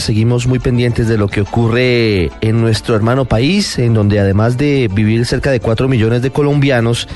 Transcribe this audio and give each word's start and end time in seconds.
Seguimos 0.00 0.48
muy 0.48 0.58
pendientes 0.58 1.06
de 1.06 1.16
lo 1.16 1.28
que 1.28 1.40
ocurre 1.40 2.32
en 2.40 2.60
nuestro 2.60 2.96
hermano 2.96 3.26
país, 3.26 3.78
en 3.78 3.94
donde 3.94 4.18
además 4.18 4.58
de 4.58 4.90
vivir 4.92 5.24
cerca 5.24 5.52
de 5.52 5.60
4 5.60 5.86
millones 5.86 6.20
de 6.20 6.32
colombianos, 6.32 7.06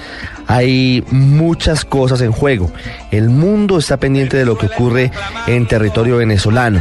hay 0.46 1.04
muchas 1.10 1.84
cosas 1.84 2.20
en 2.20 2.32
juego. 2.32 2.70
El 3.10 3.28
mundo 3.28 3.78
está 3.78 3.96
pendiente 3.96 4.36
de 4.36 4.44
lo 4.44 4.56
que 4.56 4.66
ocurre 4.66 5.10
en 5.46 5.66
territorio 5.66 6.16
venezolano. 6.18 6.80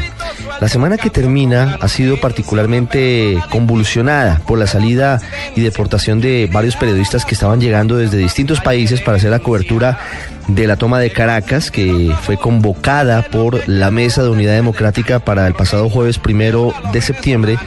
La 0.62 0.70
semana 0.70 0.98
que 0.98 1.10
termina 1.10 1.78
ha 1.82 1.88
sido 1.88 2.20
particularmente 2.20 3.38
convulsionada 3.50 4.42
por 4.48 4.58
la 4.58 4.68
salida 4.68 5.20
y 5.56 5.62
deportación 5.62 6.22
de 6.22 6.50
varios 6.52 6.76
periodistas 6.78 7.26
que 7.26 7.34
estaban 7.34 7.60
llegando 7.60 7.98
desde 7.98 8.18
distintos 8.18 8.62
países 8.62 9.02
para 9.02 9.18
hacer 9.18 9.32
la 9.32 9.40
cobertura 9.40 10.00
de 10.48 10.68
la 10.68 10.78
toma 10.78 11.00
de 11.00 11.12
Caracas, 11.12 11.72
que 11.72 12.14
fue 12.22 12.38
convocada 12.38 13.24
por 13.24 13.68
la 13.68 13.92
Mesa 13.92 14.24
de 14.24 14.30
Unidad 14.30 14.54
Democrática 14.54 15.20
para 15.20 15.48
el 15.48 15.56
pasado 15.56 15.90
jueves 15.90 16.20
primero 16.20 16.74
de 16.94 17.02
septiembre 17.02 17.58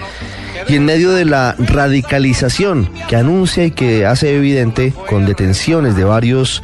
y 0.68 0.76
en 0.76 0.84
medio 0.84 1.12
de 1.12 1.24
la 1.24 1.54
radicalización 1.58 2.90
que 3.08 3.16
anuncia 3.16 3.64
y 3.64 3.70
que 3.70 4.04
hace 4.06 4.36
evidente 4.36 4.92
con 5.08 5.24
detenciones 5.24 5.96
de 5.96 6.04
varios 6.04 6.62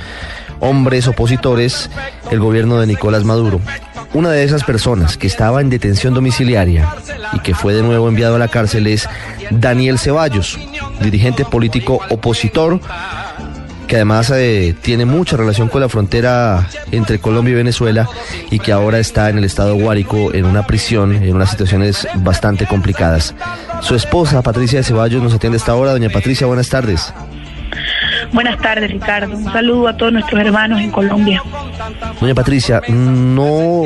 hombres 0.60 1.08
opositores 1.08 1.90
el 2.30 2.38
gobierno 2.38 2.78
de 2.80 2.86
Nicolás 2.86 3.24
Maduro. 3.24 3.60
Una 4.12 4.30
de 4.30 4.44
esas 4.44 4.62
personas 4.62 5.16
que 5.16 5.26
estaba 5.26 5.60
en 5.60 5.70
detención 5.70 6.14
domiciliaria 6.14 6.88
y 7.32 7.40
que 7.40 7.54
fue 7.54 7.74
de 7.74 7.82
nuevo 7.82 8.08
enviado 8.08 8.36
a 8.36 8.38
la 8.38 8.48
cárcel 8.48 8.86
es 8.86 9.08
Daniel 9.50 9.98
Ceballos, 9.98 10.58
dirigente 11.00 11.44
político 11.44 12.00
opositor 12.10 12.80
que 13.86 13.96
además 13.96 14.30
eh, 14.30 14.74
tiene 14.80 15.04
mucha 15.04 15.36
relación 15.36 15.68
con 15.68 15.80
la 15.80 15.88
frontera 15.88 16.68
entre 16.90 17.18
Colombia 17.18 17.52
y 17.52 17.56
Venezuela 17.56 18.08
y 18.50 18.58
que 18.58 18.72
ahora 18.72 18.98
está 18.98 19.30
en 19.30 19.38
el 19.38 19.44
estado 19.44 19.74
Guárico 19.74 20.32
en 20.32 20.46
una 20.46 20.66
prisión 20.66 21.14
en 21.14 21.34
unas 21.34 21.50
situaciones 21.50 22.06
bastante 22.16 22.66
complicadas. 22.66 23.34
Su 23.80 23.94
esposa, 23.94 24.42
Patricia 24.42 24.78
de 24.78 24.84
Ceballos, 24.84 25.22
nos 25.22 25.34
atiende 25.34 25.58
esta 25.58 25.74
hora. 25.74 25.92
Doña 25.92 26.10
Patricia, 26.10 26.46
buenas 26.46 26.68
tardes. 26.68 27.12
Buenas 28.32 28.58
tardes, 28.58 28.90
Ricardo. 28.90 29.36
Un 29.36 29.44
saludo 29.44 29.88
a 29.88 29.96
todos 29.96 30.12
nuestros 30.12 30.40
hermanos 30.40 30.80
en 30.80 30.90
Colombia. 30.90 31.42
Doña 32.20 32.34
Patricia, 32.34 32.80
no 32.88 33.84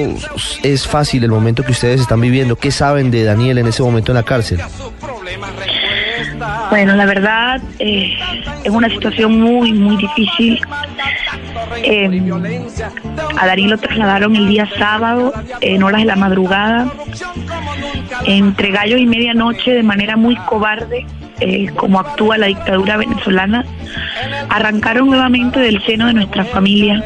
es 0.63 0.87
fácil 0.87 1.25
el 1.25 1.31
momento 1.31 1.63
que 1.63 1.73
ustedes 1.73 2.01
están 2.01 2.21
viviendo. 2.21 2.57
¿Qué 2.57 2.71
saben 2.71 3.11
de 3.11 3.25
Daniel 3.25 3.59
en 3.59 3.67
ese 3.67 3.83
momento 3.83 4.13
en 4.13 4.17
la 4.17 4.23
cárcel? 4.23 4.61
Bueno, 6.71 6.97
la 6.97 7.07
verdad 7.07 7.61
eh, 7.79 8.15
es 8.65 8.71
una 8.71 8.89
situación 8.89 9.41
muy, 9.41 9.73
muy 9.73 9.97
difícil. 9.97 10.61
Eh, 11.77 12.23
a 13.39 13.47
Darío 13.47 13.69
lo 13.69 13.79
trasladaron 13.79 14.37
el 14.37 14.49
día 14.49 14.69
sábado 14.79 15.33
en 15.61 15.83
horas 15.83 16.03
de 16.03 16.07
la 16.07 16.17
madrugada, 16.17 16.93
entre 18.27 18.71
gallo 18.71 18.97
y 18.97 19.07
medianoche, 19.07 19.73
de 19.73 19.83
manera 19.83 20.17
muy 20.17 20.37
cobarde, 20.37 21.07
eh, 21.41 21.69
como 21.77 22.01
actúa 22.01 22.37
la 22.37 22.47
dictadura 22.47 22.97
venezolana. 22.97 23.65
Arrancaron 24.49 25.09
nuevamente 25.09 25.61
del 25.61 25.83
seno 25.85 26.07
de 26.07 26.15
nuestra 26.15 26.45
familia 26.45 27.03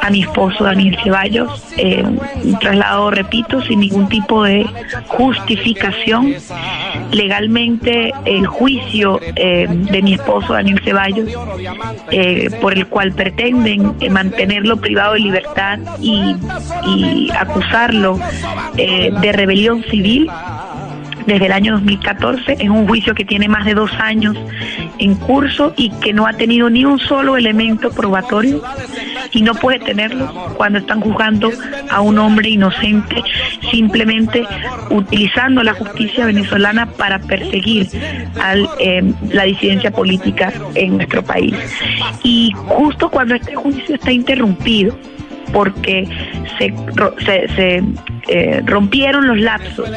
a 0.00 0.10
mi 0.10 0.22
esposo 0.22 0.64
Daniel 0.64 0.96
Ceballos, 1.02 1.62
eh, 1.76 2.04
un 2.04 2.58
traslado, 2.58 3.10
repito, 3.10 3.62
sin 3.62 3.80
ningún 3.80 4.08
tipo 4.08 4.44
de 4.44 4.66
justificación. 5.08 6.34
Legalmente 7.10 8.12
el 8.24 8.46
juicio 8.46 9.20
eh, 9.36 9.66
de 9.68 10.02
mi 10.02 10.14
esposo 10.14 10.52
Daniel 10.52 10.80
Ceballos, 10.84 11.28
eh, 12.10 12.50
por 12.60 12.74
el 12.74 12.86
cual 12.86 13.12
pretenden 13.12 13.96
mantenerlo 14.10 14.76
privado 14.76 15.14
de 15.14 15.20
libertad 15.20 15.78
y, 16.00 16.36
y 16.86 17.30
acusarlo 17.30 18.18
de 18.74 19.32
rebelión 19.32 19.82
civil, 19.84 20.28
desde 21.26 21.46
el 21.46 21.52
año 21.52 21.72
2014. 21.72 22.56
Es 22.58 22.68
un 22.68 22.86
juicio 22.86 23.14
que 23.14 23.24
tiene 23.24 23.48
más 23.48 23.64
de 23.64 23.74
dos 23.74 23.90
años 23.98 24.36
en 24.98 25.14
curso 25.14 25.72
y 25.76 25.90
que 25.90 26.12
no 26.12 26.26
ha 26.26 26.32
tenido 26.32 26.70
ni 26.70 26.84
un 26.84 26.98
solo 26.98 27.36
elemento 27.36 27.90
probatorio 27.90 28.62
y 29.32 29.42
no 29.42 29.54
puede 29.54 29.80
tenerlo 29.80 30.32
cuando 30.56 30.78
están 30.78 31.00
juzgando 31.00 31.50
a 31.90 32.00
un 32.00 32.18
hombre 32.18 32.50
inocente 32.50 33.22
simplemente 33.70 34.46
utilizando 34.90 35.62
la 35.62 35.74
justicia 35.74 36.26
venezolana 36.26 36.86
para 36.86 37.18
perseguir 37.18 37.88
a 38.40 38.54
eh, 38.78 39.02
la 39.30 39.44
disidencia 39.44 39.90
política 39.90 40.52
en 40.74 40.96
nuestro 40.96 41.22
país. 41.24 41.54
Y 42.22 42.52
justo 42.66 43.10
cuando 43.10 43.34
este 43.34 43.54
juicio 43.54 43.94
está 43.94 44.12
interrumpido, 44.12 44.96
porque 45.52 46.08
se, 46.58 46.74
se, 47.54 47.82
eh, 48.28 48.62
rompieron 48.64 49.26
los 49.26 49.38
lapsos 49.38 49.90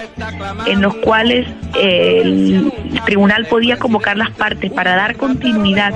en 0.66 0.82
los 0.82 0.96
cuales 0.96 1.48
eh, 1.80 2.22
el 2.24 2.72
tribunal 3.06 3.46
podía 3.46 3.78
convocar 3.78 4.18
las 4.18 4.32
partes 4.32 4.72
para 4.72 4.96
dar 4.96 5.16
continuidad 5.16 5.94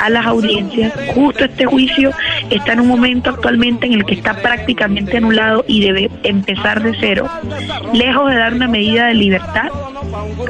a 0.00 0.10
las 0.10 0.26
audiencias. 0.26 0.92
Justo 1.14 1.44
este 1.44 1.66
juicio 1.66 2.12
está 2.50 2.72
en 2.72 2.80
un 2.80 2.88
momento 2.88 3.30
actualmente 3.30 3.86
en 3.86 3.94
el 3.94 4.04
que 4.04 4.14
está 4.14 4.34
prácticamente 4.34 5.16
anulado 5.16 5.64
y 5.66 5.80
debe 5.80 6.10
empezar 6.22 6.82
de 6.82 6.96
cero. 7.00 7.28
Lejos 7.92 8.30
de 8.30 8.36
dar 8.36 8.54
una 8.54 8.68
medida 8.68 9.06
de 9.06 9.14
libertad, 9.14 9.68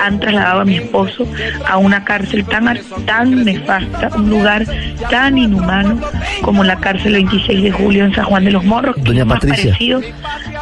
han 0.02 0.20
trasladado 0.20 0.60
a 0.60 0.64
mi 0.64 0.76
esposo 0.76 1.26
a 1.66 1.78
una 1.78 2.04
cárcel 2.04 2.44
tan, 2.44 2.78
tan 3.06 3.44
nefasta, 3.44 4.10
un 4.16 4.30
lugar 4.30 4.64
tan 5.10 5.38
inhumano 5.38 6.00
como 6.42 6.64
la 6.64 6.76
cárcel 6.76 7.14
26 7.14 7.62
de 7.62 7.70
julio 7.70 8.04
en 8.04 8.14
San 8.14 8.24
Juan 8.24 8.44
de 8.44 8.52
los 8.52 8.64
Morros, 8.64 8.96
que 9.04 9.18
es 9.18 9.26
más 9.26 9.40
parecido 9.40 10.00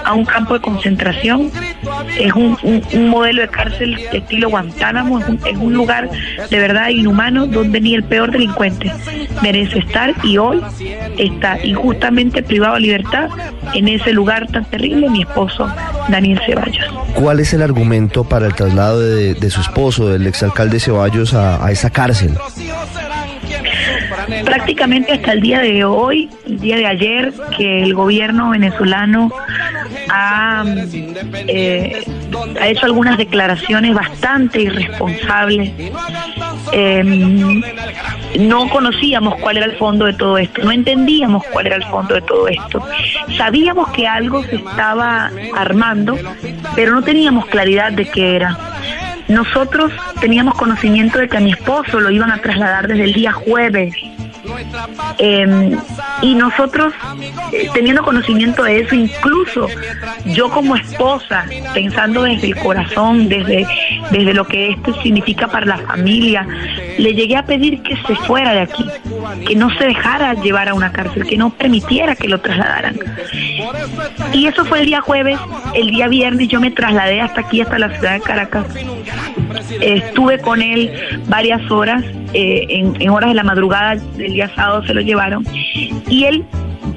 a 0.04 0.14
un 0.14 0.24
campo 0.24 0.54
de 0.54 0.60
concentración. 0.60 1.50
Es 2.18 2.32
un, 2.34 2.56
modelo 3.08 3.42
de 3.42 3.48
cárcel 3.48 3.98
estilo 4.12 4.50
Guantánamo, 4.50 5.18
es 5.18 5.28
un, 5.28 5.40
es 5.46 5.56
un 5.56 5.74
lugar 5.74 6.10
de 6.50 6.58
verdad 6.58 6.88
inhumano 6.88 7.46
donde 7.46 7.80
ni 7.80 7.94
el 7.94 8.04
peor 8.04 8.30
delincuente 8.30 8.92
merece 9.42 9.80
estar 9.80 10.14
y 10.22 10.38
hoy 10.38 10.62
está 11.18 11.58
injustamente 11.64 12.42
privado 12.42 12.74
de 12.74 12.80
libertad 12.80 13.28
en 13.74 13.88
ese 13.88 14.12
lugar 14.12 14.46
tan 14.48 14.64
terrible 14.66 15.10
mi 15.10 15.22
esposo 15.22 15.70
Daniel 16.08 16.41
Ceballos. 16.46 16.86
¿Cuál 17.14 17.41
es 17.41 17.52
el 17.52 17.62
argumento 17.62 18.24
para 18.24 18.46
el 18.46 18.54
traslado 18.54 19.00
de, 19.00 19.50
su 19.50 19.60
esposo, 19.60 20.08
del 20.08 20.26
exalcalde 20.26 20.80
Ceballos, 20.80 21.34
a, 21.34 21.64
a 21.64 21.70
esa 21.70 21.91
cárcel? 21.91 22.36
prácticamente 24.44 25.12
hasta 25.12 25.32
el 25.32 25.41
día 25.41 25.60
de 25.60 25.84
hoy, 25.84 26.30
el 26.46 26.60
día 26.60 26.76
de 26.76 26.86
ayer, 26.86 27.32
que 27.56 27.82
el 27.82 27.94
gobierno 27.94 28.50
venezolano 28.50 29.30
ha, 30.12 30.64
eh, 31.48 32.04
ha 32.60 32.68
hecho 32.68 32.86
algunas 32.86 33.16
declaraciones 33.16 33.94
bastante 33.94 34.62
irresponsables. 34.62 35.72
Em, 36.72 37.62
no 38.40 38.68
conocíamos 38.68 39.36
cuál 39.36 39.56
era 39.56 39.66
el 39.66 39.76
fondo 39.76 40.04
de 40.06 40.12
todo 40.12 40.38
esto, 40.38 40.62
no 40.62 40.70
entendíamos 40.70 41.44
cuál 41.52 41.66
era 41.66 41.76
el 41.76 41.84
fondo 41.84 42.14
de 42.14 42.22
todo 42.22 42.48
esto. 42.48 42.82
Sabíamos 43.36 43.90
que 43.90 44.06
algo 44.06 44.42
se 44.44 44.56
estaba 44.56 45.30
armando, 45.56 46.18
pero 46.74 46.94
no 46.94 47.02
teníamos 47.02 47.46
claridad 47.46 47.92
de 47.92 48.06
qué 48.06 48.36
era. 48.36 48.58
Nosotros 49.28 49.92
teníamos 50.20 50.54
conocimiento 50.54 51.18
de 51.18 51.28
que 51.28 51.36
a 51.38 51.41
mi 51.41 51.53
esposo 51.53 52.00
lo 52.00 52.10
iban 52.10 52.30
a 52.30 52.38
trasladar 52.38 52.86
desde 52.86 53.04
el 53.04 53.12
día 53.12 53.32
jueves 53.32 53.94
Em, 55.18 55.78
y 56.22 56.34
nosotros, 56.34 56.92
eh, 57.53 57.68
teniendo 57.74 58.03
conocimiento 58.03 58.62
de 58.64 58.80
eso, 58.80 58.94
incluso 58.94 59.66
yo 60.26 60.48
como 60.50 60.76
esposa, 60.76 61.44
pensando 61.74 62.22
desde 62.22 62.48
el 62.48 62.56
corazón, 62.56 63.28
desde, 63.28 63.66
desde 64.10 64.34
lo 64.34 64.47
que 64.47 64.70
esto 64.70 64.94
significa 65.03 65.48
para 65.48 65.66
la 65.66 65.78
familia, 65.78 66.47
le 66.98 67.14
llegué 67.14 67.36
a 67.36 67.44
pedir 67.44 67.82
que 67.82 67.97
se 68.06 68.14
fuera 68.16 68.53
de 68.53 68.60
aquí, 68.60 68.84
que 69.47 69.54
no 69.54 69.70
se 69.76 69.86
dejara 69.86 70.34
llevar 70.34 70.68
a 70.68 70.74
una 70.74 70.92
cárcel, 70.92 71.26
que 71.26 71.36
no 71.36 71.50
permitiera 71.50 72.15
que 72.15 72.28
lo 72.28 72.41
trasladaran. 72.41 72.97
Y 74.32 74.47
eso 74.47 74.65
fue 74.65 74.80
el 74.80 74.86
día 74.86 75.00
jueves, 75.00 75.38
el 75.74 75.91
día 75.91 76.08
viernes 76.08 76.48
yo 76.48 76.60
me 76.60 76.70
trasladé 76.70 77.20
hasta 77.20 77.41
aquí, 77.41 77.60
hasta 77.60 77.78
la 77.78 77.91
ciudad 77.91 78.15
de 78.15 78.20
Caracas. 78.20 78.66
estuve 79.80 80.38
con 80.38 80.62
él 80.62 80.92
varias 81.28 81.70
horas, 81.70 82.04
eh, 82.34 82.66
en, 82.68 83.10
horas 83.10 83.30
de 83.30 83.34
la 83.34 83.44
madrugada 83.44 83.96
del 83.96 84.32
día 84.32 84.48
sábado 84.54 84.84
se 84.86 84.94
lo 84.94 85.00
llevaron, 85.00 85.44
y 86.08 86.24
él 86.24 86.44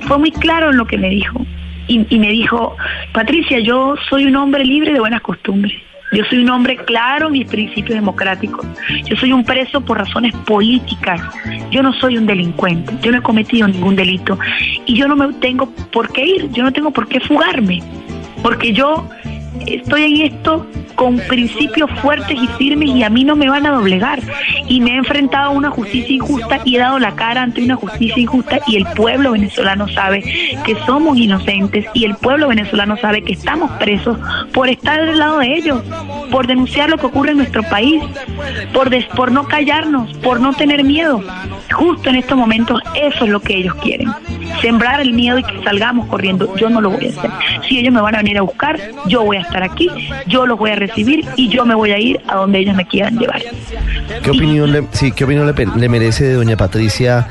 fue 0.02 0.18
muy 0.18 0.32
claro 0.32 0.72
en 0.72 0.78
lo 0.78 0.86
que 0.86 0.98
me 0.98 1.10
dijo. 1.10 1.46
y, 1.88 2.06
y 2.10 2.20
me 2.20 2.30
dijo, 2.30 2.76
Patricia, 3.14 3.60
yo 3.60 3.96
soy 4.10 4.26
un 4.26 4.36
hombre 4.36 4.64
libre 4.66 4.94
de 4.94 5.00
buenas 5.00 5.22
costumbres. 5.22 5.74
Yo 6.12 6.24
soy 6.30 6.40
un 6.44 6.50
hombre 6.50 6.78
claro 6.78 7.28
en 7.28 7.34
mis 7.34 7.48
principios 7.48 7.96
democráticos. 7.96 8.66
Yo 9.06 9.16
soy 9.18 9.34
un 9.34 9.44
preso 9.44 9.82
por 9.82 9.98
razones 9.98 10.34
políticas. 10.46 11.22
Yo 11.72 11.84
no 11.84 11.94
soy 11.94 12.18
un 12.18 12.26
delincuente. 12.26 12.94
Yo 13.02 13.12
no 13.12 13.18
he 13.18 13.22
cometido 13.22 13.68
ningún 13.68 13.96
delito. 13.96 14.38
Y 14.86 14.96
yo 14.96 15.08
no 15.08 15.16
me 15.16 15.34
tengo 15.34 15.70
por 15.92 16.12
qué 16.14 16.26
ir. 16.26 16.52
Yo 16.52 16.64
no 16.64 16.72
tengo 16.72 16.92
por 16.92 17.08
qué 17.08 17.20
fugarme. 17.20 17.82
Porque 18.42 18.72
yo 18.72 19.08
estoy 19.68 20.04
en 20.04 20.34
esto 20.34 20.66
con 20.96 21.18
principios 21.18 21.90
fuertes 22.02 22.38
y 22.42 22.48
firmes 22.58 22.90
y 22.90 23.04
a 23.04 23.10
mí 23.10 23.24
no 23.24 23.36
me 23.36 23.50
van 23.50 23.66
a 23.66 23.72
doblegar. 23.72 24.20
Y 24.68 24.82
me 24.82 24.92
he 24.92 24.96
enfrentado 24.96 25.48
a 25.48 25.54
una 25.54 25.70
justicia 25.70 26.16
injusta 26.16 26.60
y 26.64 26.76
he 26.76 26.80
dado 26.80 27.00
la 27.00 27.16
cara 27.16 27.44
ante 27.44 27.64
una 27.64 27.76
justicia 27.76 28.22
injusta 28.22 28.60
y 28.68 28.78
el 28.78 28.86
pueblo 28.96 29.32
venezolano 29.32 29.88
sabe 29.90 30.22
que 30.66 30.76
somos 30.86 31.18
inocentes 31.18 31.86
y 31.94 32.06
el 32.06 32.16
pueblo 32.16 32.48
venezolano 32.48 32.98
sabe 32.98 33.24
que 33.24 33.34
estamos 33.34 33.72
presos 33.74 34.18
por 34.54 34.70
estar 34.70 35.06
del 35.06 35.20
lado 35.20 35.40
de 35.40 35.54
ellos, 35.56 35.84
por 36.32 36.48
denunciar 36.48 36.90
lo 36.90 36.98
que 36.98 37.06
ocurre 37.08 37.32
en 37.32 37.38
nuestro 37.38 37.64
país, 37.64 38.02
por, 38.74 38.90
des, 38.90 39.06
por 39.08 39.32
no 39.32 39.48
callarnos, 39.48 40.16
por 40.18 40.40
no 40.40 40.54
tener 40.54 40.84
miedo. 40.84 41.22
Justo 41.72 42.10
en 42.10 42.16
estos 42.16 42.38
momentos 42.38 42.82
eso 42.96 43.26
es 43.26 43.32
lo 43.32 43.42
que 43.42 43.58
ellos 43.58 43.76
quieren. 43.76 44.10
Sembrar 44.62 45.02
el 45.02 45.14
miedo 45.14 45.40
y 45.40 45.44
que 45.44 45.64
salgamos 45.64 46.08
corriendo. 46.08 46.56
Yo 46.56 46.70
no 46.70 46.82
lo 46.82 46.92
voy 46.92 47.08
a 47.08 47.10
hacer. 47.10 47.32
Si 47.68 47.80
ellos 47.80 47.94
me 47.94 48.02
van 48.02 48.16
a 48.16 48.20
venir 48.20 48.38
a 48.38 48.42
buscar, 48.42 48.80
yo 49.08 49.24
voy 49.24 49.38
a 49.38 49.42
estar 49.42 49.64
aquí, 49.64 49.90
yo 50.28 50.46
los 50.46 50.58
voy 50.58 50.72
a 50.72 50.76
recibir 50.76 51.26
y 51.36 51.50
yo 51.50 51.66
me 51.66 51.76
voy 51.76 51.92
a 51.92 52.00
ir 52.00 52.22
a 52.28 52.36
donde 52.36 52.60
ellos 52.60 52.76
me 52.76 52.86
quieran 52.86 53.18
llevar. 53.18 53.42
¿Qué 54.24 54.30
opinión, 54.32 54.72
le, 54.72 54.88
sí, 54.92 55.12
¿qué 55.12 55.24
opinión 55.24 55.46
le, 55.46 55.66
le 55.66 55.90
merece 55.90 56.26
de 56.26 56.34
doña 56.34 56.58
Patricia 56.58 57.28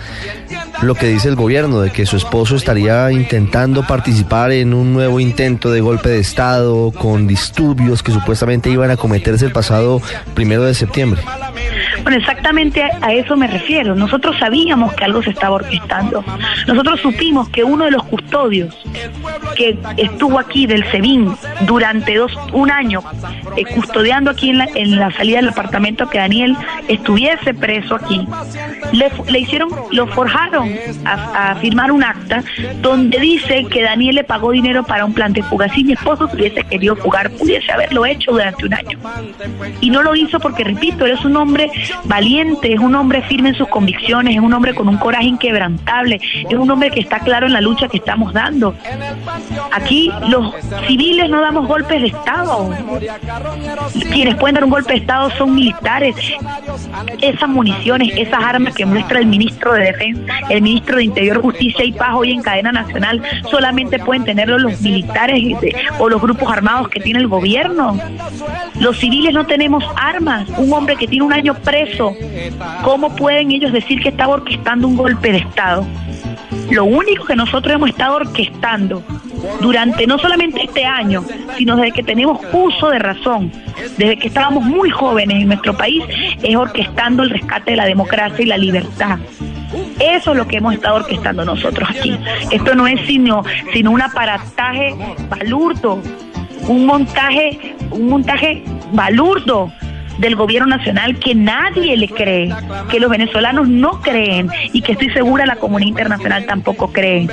lo 0.85 0.95
que 0.95 1.07
dice 1.07 1.29
el 1.29 1.37
gobierno, 1.37 1.81
de 1.81 1.91
que 1.91 2.07
su 2.07 2.17
esposo 2.17 2.57
estaría 2.57 3.11
intentando 3.11 3.87
participar 3.87 4.53
en 4.53 4.75
un 4.75 4.93
nuevo 4.93 5.21
intento 5.21 5.71
de 5.71 5.81
golpe 5.81 6.09
de 6.09 6.19
Estado 6.19 6.93
con 6.93 7.27
disturbios 7.27 8.03
que 8.03 8.13
supuestamente 8.13 8.71
iban 8.71 8.91
a 8.91 8.97
cometerse 8.97 9.47
el 9.47 9.53
pasado 9.53 10.01
primero 10.35 10.65
de 10.65 10.75
septiembre? 10.75 11.23
Bueno, 12.03 12.19
exactamente 12.19 12.83
a 13.01 13.13
eso 13.15 13.35
me 13.35 13.47
refiero. 13.47 13.95
Nosotros 13.95 14.37
sabíamos 14.39 14.93
que 14.93 15.05
algo 15.05 15.23
se 15.23 15.31
estaba 15.31 15.55
orquestando. 15.55 16.23
Nosotros 16.67 17.01
supimos 17.01 17.49
que 17.49 17.65
uno 17.65 17.87
de 17.87 17.93
los 17.93 18.05
custodios 18.05 18.77
que 19.57 19.79
estuvo 19.97 20.39
aquí 20.39 20.67
del 20.67 20.85
SEBIN 20.91 21.35
durante 21.63 22.17
dos, 22.17 22.37
un 22.53 22.71
año, 22.71 23.03
eh, 23.57 23.65
custodiando 23.75 24.31
aquí 24.31 24.51
en 24.51 24.59
la, 24.59 24.69
en 24.75 24.99
la 24.99 25.13
salida 25.13 25.39
del 25.39 25.49
apartamento 25.49 26.09
que 26.11 26.19
Daniel 26.19 26.57
estuviese 26.89 27.55
preso 27.55 27.95
aquí, 27.95 28.27
le, 28.93 29.11
le 29.31 29.39
hicieron, 29.39 29.71
lo 29.91 30.07
forjaron 30.09 30.74
a, 31.05 31.55
firmar 31.57 31.93
un 31.93 32.03
acta 32.03 32.43
donde 32.81 33.19
dice 33.19 33.65
que 33.71 33.83
Daniel 33.83 34.17
le 34.17 34.25
pagó 34.25 34.51
dinero 34.51 34.85
para 34.85 35.05
un 35.05 35.13
plan 35.13 35.33
de 35.33 35.43
fuga. 35.43 35.69
Si 35.69 35.85
mi 35.85 35.93
esposo 35.93 36.29
hubiese 36.33 36.63
querido 36.65 36.97
fugar, 36.97 37.31
pudiese 37.31 37.71
haberlo 37.73 38.05
hecho 38.07 38.33
durante 38.33 38.67
un 38.67 38.75
año. 38.75 38.99
Y 39.81 39.91
no 39.91 40.03
lo 40.03 40.15
hizo 40.15 40.41
porque, 40.41 40.65
repito, 40.65 41.07
él 41.07 41.13
es 41.13 41.25
un 41.25 41.37
hombre 41.37 41.71
valiente, 42.05 42.73
es 42.73 42.81
un 42.81 42.95
hombre 42.95 43.23
firme 43.23 43.51
en 43.51 43.55
sus 43.55 43.69
convicciones, 43.69 44.37
es 44.37 44.43
un 44.43 44.53
hombre 44.53 44.75
con 44.75 44.89
un 44.89 44.97
coraje 44.97 45.27
inquebrantable, 45.27 46.21
es 46.49 46.57
un 46.57 46.71
hombre 46.71 46.91
que 46.91 47.01
está 47.01 47.21
claro 47.21 47.47
en 47.47 47.53
la 47.53 47.61
lucha 47.61 47.89
que 47.89 47.99
estamos 47.99 48.33
dando. 48.33 48.75
Aquí 49.73 50.11
los 50.29 50.55
civiles 50.87 51.29
no 51.31 51.41
damos 51.41 51.67
golpes 51.67 52.01
de 52.01 52.09
Estado. 52.09 52.71
Quienes 54.13 54.35
pueden 54.37 54.55
dar 54.55 54.65
un 54.65 54.71
golpe 54.71 54.93
de 54.93 54.99
Estado 55.01 55.31
son 55.31 55.55
militares. 55.55 56.15
Esas 57.21 57.49
municiones, 57.49 58.13
esas 58.17 58.43
armas 58.43 58.75
que 58.75 58.87
muestra 58.87 59.19
el 59.19 59.27
ministro 59.27 59.73
de 59.73 59.85
Defensa, 59.85 60.35
el 60.55 60.63
ministro 60.63 60.97
de 60.97 61.05
Interior, 61.05 61.43
Justicia 61.43 61.85
y 61.85 61.93
Paz 61.93 62.11
hoy 62.15 62.33
en 62.33 62.43
cadena 62.43 62.73
nacional, 62.73 63.23
solamente 63.51 63.99
pueden 63.99 64.25
tenerlo 64.25 64.59
los 64.59 64.81
militares 64.81 65.43
o 65.99 66.09
los 66.09 66.21
grupos 66.21 66.51
armados 66.51 66.89
que 66.89 67.01
tiene 67.01 67.21
el 67.21 67.29
gobierno. 67.29 67.99
Los 68.81 68.99
civiles 68.99 69.35
no 69.35 69.47
tenemos 69.47 69.85
armas. 69.97 70.49
Un 70.57 70.73
hombre 70.73 70.97
que 70.97 71.07
tiene 71.07 71.25
un 71.25 71.33
año 71.33 71.55
preso, 71.55 72.15
¿cómo 72.83 73.15
pueden 73.17 73.51
ellos 73.51 73.73
decir 73.73 74.01
que 74.01 74.11
estaba 74.11 74.35
orquestando 74.35 74.89
un 74.89 74.97
golpe 74.97 75.33
de 75.33 75.39
Estado? 75.39 75.87
Lo 76.71 76.85
único 76.85 77.25
que 77.25 77.37
nosotros 77.37 77.75
hemos 77.75 77.91
estado 77.91 78.17
orquestando 78.17 79.03
durante 79.61 80.07
no 80.07 80.19
solamente 80.19 80.63
este 80.63 80.85
año, 80.85 81.25
sino 81.59 81.77
desde 81.77 81.93
que 81.93 82.03
tenemos 82.03 82.41
uso 82.53 82.91
de 82.91 82.99
razón, 82.99 83.53
desde 83.99 84.17
que 84.17 84.29
estábamos 84.29 84.65
muy 84.65 84.91
jóvenes 84.91 85.43
en 85.43 85.49
nuestro 85.49 85.77
país, 85.77 86.03
es 86.43 86.57
orquestando 86.57 87.23
el 87.23 87.31
rescate 87.31 87.73
de 87.73 87.77
la 87.77 87.87
democracia 87.87 88.43
y 88.43 88.47
la 88.47 88.57
libertad. 88.57 89.19
Eso 90.05 90.33
es 90.33 90.37
lo 90.37 90.47
que 90.47 90.59
hemos 90.59 90.75
estado 90.75 90.97
orquestando 90.97 91.45
nosotros 91.45 91.89
aquí. 91.89 92.19
Esto 92.51 92.75
no 92.75 92.87
es 92.87 93.01
sino, 93.07 93.43
sino 93.73 93.91
un 93.91 94.03
aparataje 94.03 94.95
balurdo, 95.31 95.99
un 96.69 96.87
montaje, 96.87 97.75
un 97.91 98.09
montaje 98.09 98.63
balurdo 98.93 99.73
del 100.19 100.37
gobierno 100.37 100.77
nacional 100.77 101.19
que 101.19 101.35
nadie 101.35 101.97
le 101.97 102.09
cree, 102.09 102.51
que 102.91 103.01
los 103.01 103.11
venezolanos 103.11 103.69
no 103.69 104.01
creen 104.01 104.49
y 104.73 104.83
que 104.83 104.93
estoy 104.93 105.11
segura 105.11 105.47
la 105.47 105.57
comunidad 105.57 105.89
internacional 105.89 106.47
tampoco 106.47 106.93
cree. 106.93 107.27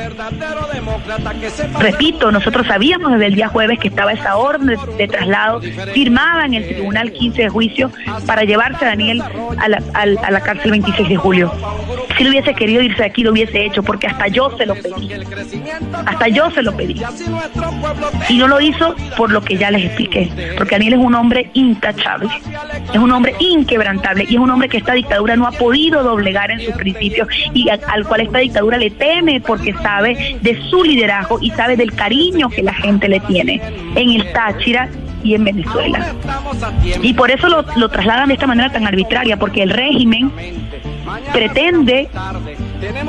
Repito, 1.80 2.32
nosotros 2.32 2.68
sabíamos 2.68 3.12
desde 3.14 3.28
el 3.28 3.36
día 3.36 3.48
jueves 3.48 3.80
que 3.80 3.88
estaba 3.88 4.14
esa 4.14 4.38
orden 4.38 4.78
de, 4.98 5.08
traslado 5.08 5.62
firmada 5.94 6.46
en 6.46 6.54
el 6.54 6.68
Tribunal 6.68 7.12
15 7.12 7.44
de 7.44 7.50
Juicio 7.50 7.92
para 8.26 8.44
llevarse 8.44 8.86
a 8.86 8.90
Daniel 8.90 9.22
a 9.58 9.68
la, 9.68 9.84
a, 9.94 10.02
a 10.02 10.32
la 10.32 10.42
cárcel 10.42 10.72
26 10.72 11.10
de 11.10 11.16
julio. 11.16 11.52
Si 12.18 12.24
lo 12.24 12.30
hubiese 12.32 12.54
querido 12.54 12.82
irse 12.82 12.98
de 12.98 13.06
aquí, 13.06 13.24
lo 13.24 13.32
hubiese 13.32 13.66
hecho, 13.66 13.84
porque 13.84 14.08
hasta 14.08 14.28
yo 14.28 14.56
se 14.58 14.66
lo 14.66 14.76
pedí. 14.76 15.12
Hasta 16.06 16.28
yo 16.28 16.52
se 16.52 16.62
lo 16.62 16.76
pedí. 16.76 17.02
Y 18.30 18.38
no 18.38 18.48
lo 18.48 18.62
hizo 18.62 18.96
por 19.18 19.32
lo 19.32 19.42
que 19.42 19.58
ya 19.58 19.72
les 19.72 19.86
expliqué, 19.86 20.32
porque 20.58 20.76
Daniel 20.76 20.94
es 20.94 21.00
un 21.00 21.16
hombre 21.16 21.50
intachable 21.54 22.30
es 22.94 23.00
un 23.00 23.12
hombre 23.12 23.36
inquebrantable 23.40 24.26
y 24.28 24.36
es 24.36 24.40
un 24.40 24.50
hombre 24.50 24.70
que 24.70 24.78
esta 24.78 24.94
dictadura 24.94 25.36
no 25.36 25.48
ha 25.48 25.52
podido 25.52 26.04
doblegar 26.04 26.52
en 26.52 26.60
sus 26.60 26.74
principios 26.76 27.28
y 27.54 27.70
al 27.70 28.06
cual 28.06 28.22
esta 28.22 28.40
dictadura 28.40 28.78
le 28.78 28.90
teme 28.90 29.42
porque 29.42 29.74
sabe 29.74 30.38
de 30.42 30.62
su 30.70 30.84
liderazgo 30.84 31.40
y 31.42 31.52
sabe 31.52 31.78
del 31.78 31.94
cariño 31.94 32.50
que 32.50 32.64
la 32.64 32.74
gente 32.74 33.08
le 33.08 33.20
tiene 33.22 33.62
en 33.96 34.10
el 34.10 34.32
Táchira 34.32 34.90
y 35.24 35.36
en 35.36 35.44
Venezuela. 35.44 36.14
Y 37.02 37.14
por 37.14 37.32
eso 37.32 37.48
lo, 37.48 37.64
lo 37.76 37.90
trasladan 37.90 38.30
de 38.30 38.36
esta 38.36 38.48
manera 38.48 38.72
tan 38.72 38.88
arbitraria, 38.88 39.38
porque 39.38 39.64
el 39.64 39.70
régimen 39.70 40.32
pretende 41.34 42.10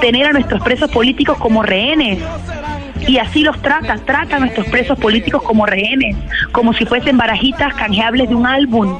tener 0.00 0.26
a 0.26 0.32
nuestros 0.32 0.62
presos 0.62 0.90
políticos 0.90 1.38
como 1.38 1.62
rehenes 1.62 2.18
y 3.06 3.18
así 3.18 3.42
los 3.42 3.60
trata, 3.62 3.96
trata 3.98 4.36
a 4.36 4.40
nuestros 4.40 4.66
presos 4.68 4.98
políticos 4.98 5.42
como 5.42 5.66
rehenes, 5.66 6.16
como 6.52 6.72
si 6.72 6.84
fuesen 6.84 7.16
barajitas 7.16 7.74
canjeables 7.74 8.28
de 8.28 8.34
un 8.34 8.46
álbum. 8.46 8.98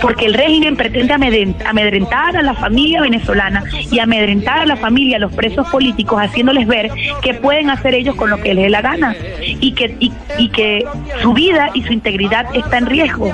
Porque 0.00 0.26
el 0.26 0.34
régimen 0.34 0.76
pretende 0.76 1.14
amedrentar 1.14 2.36
a 2.36 2.42
la 2.42 2.54
familia 2.54 3.00
venezolana 3.00 3.64
y 3.90 3.98
amedrentar 3.98 4.60
a 4.60 4.66
la 4.66 4.76
familia, 4.76 5.16
a 5.16 5.20
los 5.20 5.32
presos 5.32 5.68
políticos, 5.68 6.20
haciéndoles 6.20 6.66
ver 6.66 6.90
que 7.22 7.34
pueden 7.34 7.70
hacer 7.70 7.94
ellos 7.94 8.14
con 8.14 8.30
lo 8.30 8.40
que 8.40 8.54
les 8.54 8.64
dé 8.64 8.70
la 8.70 8.82
gana 8.82 9.14
y 9.40 9.72
que, 9.72 9.96
y, 9.98 10.48
que 10.48 10.84
su 11.22 11.32
vida 11.32 11.70
y 11.74 11.82
su 11.82 11.92
integridad 11.92 12.46
está 12.54 12.78
en 12.78 12.86
riesgo. 12.86 13.32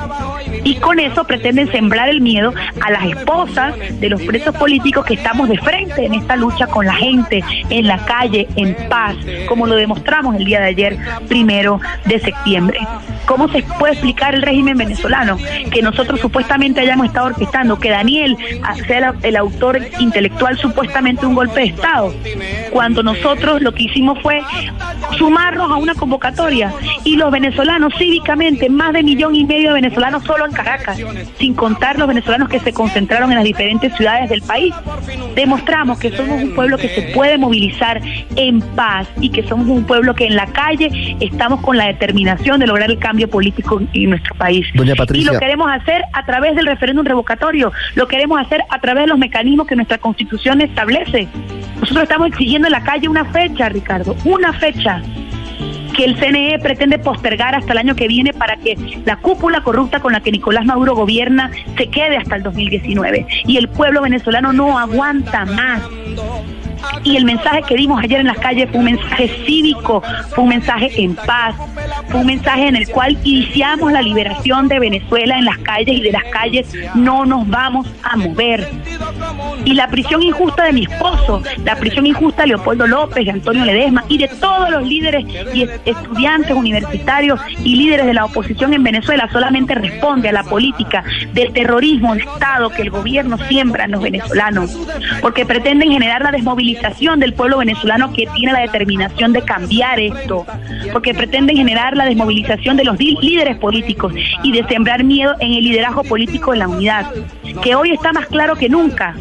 Y 0.65 0.77
con 0.77 1.01
eso 1.01 1.25
pretenden 1.25 1.71
sembrar 1.73 2.09
el 2.09 2.21
miedo 2.21 2.53
a 2.81 2.91
las 2.91 3.05
esposas 3.07 3.75
de 4.01 4.09
los 4.09 4.23
presos 4.23 4.55
políticos 4.57 5.05
que 5.07 5.15
estamos 5.15 5.49
de 5.49 5.59
frente 5.59 6.05
en 6.05 6.15
esta 6.15 6.37
lucha 6.37 6.67
con 6.67 6.87
la 6.87 6.95
gente, 6.95 7.43
en 7.71 7.87
la 7.87 7.99
calle, 8.05 8.47
en 8.57 8.77
paz, 8.89 9.17
como 9.49 9.67
lo 9.67 9.75
demostramos 9.75 10.37
el 10.37 10.45
día 10.45 10.61
de 10.61 10.67
ayer, 10.67 10.99
primero 11.29 11.81
de 12.05 12.19
septiembre. 12.19 12.79
¿Cómo 13.27 13.49
se 13.49 13.63
puede 13.79 13.93
explicar 13.93 14.35
el 14.35 14.43
régimen 14.43 14.77
venezolano? 14.77 15.39
Que 15.71 15.83
nosotros 15.83 16.21
supuestamente 16.21 16.81
hayamos 16.81 17.07
estado 17.07 17.27
orquestando, 17.27 17.79
que 17.79 17.91
Daniel 17.91 18.37
sea 18.87 19.15
el 19.23 19.37
autor 19.37 19.81
intelectual 20.01 20.59
supuestamente 20.59 21.25
un 21.27 21.35
golpe 21.35 21.61
de 21.61 21.67
Estado, 21.67 22.13
cuando 22.71 23.03
nosotros 23.03 23.63
lo 23.63 23.73
que 23.73 23.85
hicimos 23.85 24.21
fue 24.23 24.43
sumarnos 25.19 25.71
a 25.71 25.77
una 25.77 25.95
convocatoria 25.95 26.73
y 27.05 27.17
los 27.17 27.31
venezolanos 27.31 27.93
cívicamente, 27.99 28.69
más 28.69 28.93
de 28.93 29.03
millón 29.03 29.35
y 29.35 29.45
medio 29.45 29.69
de 29.69 29.75
venezolanos 29.75 30.25
solo 30.25 30.47
en 30.47 30.53
Caracas, 30.53 30.99
sin 31.39 31.55
contar 31.55 31.99
los 31.99 32.09
venezolanos 32.09 32.49
que 32.49 32.61
se 32.61 32.73
concentraron 32.73 33.31
en 33.31 33.37
las 33.37 33.45
diferentes 33.45 33.95
ciudades 33.97 34.31
del 34.31 34.43
país, 34.43 34.75
demostramos 35.35 35.99
que 35.99 36.11
somos 36.17 36.43
un 36.43 36.55
pueblo 36.55 36.77
que 36.77 36.89
se 36.89 37.03
puede 37.15 37.39
movilizar 37.39 38.01
en 38.37 38.61
paz 38.61 39.09
y 39.21 39.31
que 39.31 39.47
somos 39.49 39.69
un 39.69 39.85
pueblo 39.85 40.15
que 40.15 40.27
en 40.27 40.37
la 40.37 40.47
calle 40.47 41.17
estamos 41.21 41.61
con 41.61 41.77
la 41.77 41.87
determinación 41.87 42.59
de 42.61 42.67
lograr 42.67 42.91
el 42.91 42.99
cambio 42.99 43.12
político 43.29 43.81
en 43.93 44.11
nuestro 44.11 44.35
país. 44.35 44.67
Doña 44.75 44.95
Patricia. 44.95 45.31
Y 45.31 45.35
lo 45.35 45.39
queremos 45.39 45.71
hacer 45.71 46.03
a 46.13 46.25
través 46.25 46.57
del 46.57 46.67
referéndum 46.67 47.05
revocatorio, 47.05 47.73
lo 47.95 48.09
queremos 48.09 48.41
hacer 48.41 48.63
a 48.69 48.81
través 48.81 49.05
de 49.05 49.09
los 49.09 49.19
mecanismos 49.19 49.67
que 49.67 49.77
nuestra 49.77 49.99
constitución 49.99 50.61
establece. 50.61 51.29
Nosotros 51.81 52.05
estamos 52.05 52.29
exigiendo 52.29 52.69
en 52.69 52.73
la 52.73 52.83
calle 52.83 53.09
una 53.09 53.25
fecha, 53.27 53.69
Ricardo, 53.69 54.17
una 54.25 54.53
fecha 54.53 55.03
que 55.93 56.05
el 56.05 56.17
CNE 56.17 56.59
pretende 56.59 56.99
postergar 56.99 57.55
hasta 57.55 57.73
el 57.73 57.79
año 57.79 57.95
que 57.95 58.09
viene 58.09 58.33
para 58.33 58.57
que 58.57 58.77
la 59.05 59.17
cúpula 59.17 59.63
corrupta 59.63 60.01
con 60.01 60.13
la 60.13 60.21
que 60.21 60.33
Nicolás 60.33 60.65
Maduro 60.65 60.95
gobierna 60.95 61.51
se 61.77 61.89
quede 61.89 62.17
hasta 62.17 62.37
el 62.37 62.43
2019. 62.43 63.27
Y 63.47 63.57
el 63.59 63.69
pueblo 63.69 64.03
venezolano 64.03 64.53
no 64.53 64.79
aguanta 64.79 65.45
más. 65.45 65.83
Y 67.05 67.17
el 67.17 67.25
mensaje 67.25 67.63
que 67.69 67.77
dimos 67.77 68.03
ayer 68.03 68.21
en 68.21 68.27
las 68.27 68.39
calles 68.39 68.69
fue 68.71 68.79
un 68.79 68.87
mensaje 68.87 69.29
cívico, 69.47 70.03
fue 70.31 70.45
un 70.45 70.51
mensaje 70.51 70.91
en 71.03 71.15
paz, 71.15 71.55
fue 72.09 72.21
un 72.21 72.27
mensaje 72.27 72.69
en 72.69 72.77
el 72.77 72.89
cual 72.89 73.17
iniciamos 73.25 73.93
la 73.93 74.03
liberación 74.03 74.69
de 74.69 74.79
Venezuela 74.79 75.39
en 75.39 75.45
las 75.45 75.59
calles 75.59 75.99
y 75.99 76.01
de 76.01 76.13
las 76.13 76.25
calles 76.25 76.73
no 76.95 77.25
nos 77.25 77.49
vamos 77.49 77.87
a 78.03 78.17
mover. 78.17 78.69
Y 79.65 79.75
la 79.75 79.89
prisión 79.89 80.23
injusta 80.23 80.65
de 80.65 80.73
mi 80.73 80.85
esposo, 80.85 81.43
la 81.65 81.77
prisión 81.77 82.07
injusta 82.07 82.43
de 82.43 82.49
Leopoldo 82.49 82.87
López, 82.87 83.25
de 83.25 83.31
Antonio 83.31 83.65
Ledesma 83.65 84.05
y 84.09 84.19
de 84.19 84.29
todos 84.29 84.71
los 84.71 84.87
líderes 84.87 85.25
y 85.55 85.69
estudiantes 85.85 86.55
universitarios 86.55 87.41
y 87.65 87.77
líderes 87.77 88.07
de 88.07 88.15
la 88.15 88.25
oposición 88.25 88.75
en 88.75 88.83
Venezuela 88.83 89.29
solamente 89.33 89.75
responde 89.75 90.29
a 90.29 90.33
la 90.33 90.45
política 90.45 91.05
del 91.33 91.53
terrorismo 91.53 92.15
de 92.15 92.23
Estado 92.23 92.71
que 92.71 92.83
el 92.83 92.91
gobierno 92.91 93.39
siembra 93.49 93.85
en 93.85 93.93
los 93.93 94.03
venezolanos, 94.03 94.77
porque 95.21 95.47
pretenden 95.47 95.91
generar 95.91 96.23
la 96.23 96.31
desmovilización 96.31 96.72
del 97.19 97.35
pueblo 97.35 97.59
venezolano 97.59 98.13
que 98.13 98.27
tiene 98.35 98.53
la 98.53 98.61
determinación 98.61 99.33
de 99.33 99.43
cambiar 99.43 100.01
esto, 100.01 100.47
porque 100.93 101.15
pretenden 101.15 101.57
generar 101.57 101.97
la 101.97 102.07
desmovilización 102.07 102.77
de 102.77 102.85
los 102.85 102.99
líderes 102.99 103.57
políticos 103.59 104.13
y 104.43 104.53
de 104.53 104.65
sembrar 104.65 105.05
miedo 105.05 105.35
en 105.41 105.53
el 105.53 105.65
liderazgo 105.65 106.05
político 106.05 106.53
de 106.53 106.59
la 106.59 106.69
unidad, 106.69 107.07
que 107.63 107.75
hoy 107.75 107.93
está 107.93 108.13
más 108.13 108.27
claro 108.27 108.57
que 108.57 108.69
nunca 108.69 109.15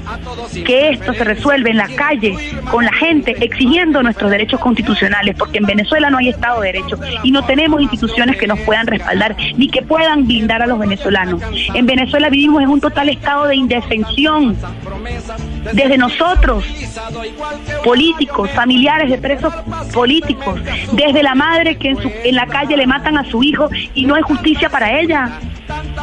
que 0.65 0.89
esto 0.89 1.13
se 1.13 1.24
resuelve 1.24 1.72
en 1.72 1.77
la 1.77 1.88
calle 1.96 2.36
con 2.70 2.86
la 2.86 2.93
gente 2.93 3.36
exigiendo 3.43 4.01
nuestros 4.03 4.31
derechos 4.31 4.60
constitucionales, 4.60 5.36
porque 5.38 5.58
en 5.58 5.65
Venezuela 5.65 6.10
no 6.10 6.17
hay 6.17 6.29
Estado 6.29 6.62
de 6.62 6.72
Derecho 6.72 7.00
y 7.24 7.31
no 7.31 7.43
tenemos 7.43 7.81
instituciones 7.81 8.38
que 8.38 8.48
nos 8.48 8.60
puedan 8.62 8.88
respaldar 8.88 9.36
ni 9.58 9.67
que 9.70 9.81
puedan 9.81 10.25
blindar 10.25 10.62
a 10.62 10.67
los 10.67 10.79
venezolanos. 10.79 11.41
En 11.74 11.86
Venezuela 11.86 12.29
vivimos 12.29 12.62
en 12.62 12.70
un 12.70 12.81
total 12.81 13.10
estado 13.10 13.48
de 13.48 13.55
indefensión. 13.55 14.55
Desde 15.73 15.97
nosotros, 15.97 16.65
políticos, 17.83 18.49
familiares 18.51 19.09
de 19.09 19.17
presos 19.17 19.53
políticos, 19.93 20.59
desde 20.91 21.23
la 21.23 21.35
madre 21.35 21.77
que 21.77 21.89
en, 21.89 22.35
la 22.35 22.47
calle 22.47 22.75
le 22.77 22.87
matan 22.87 23.17
a 23.17 23.25
su 23.29 23.43
hijo 23.43 23.69
y 23.93 24.05
no 24.05 24.15
hay 24.15 24.21
justicia 24.21 24.69
para 24.69 24.99
ella 24.99 25.39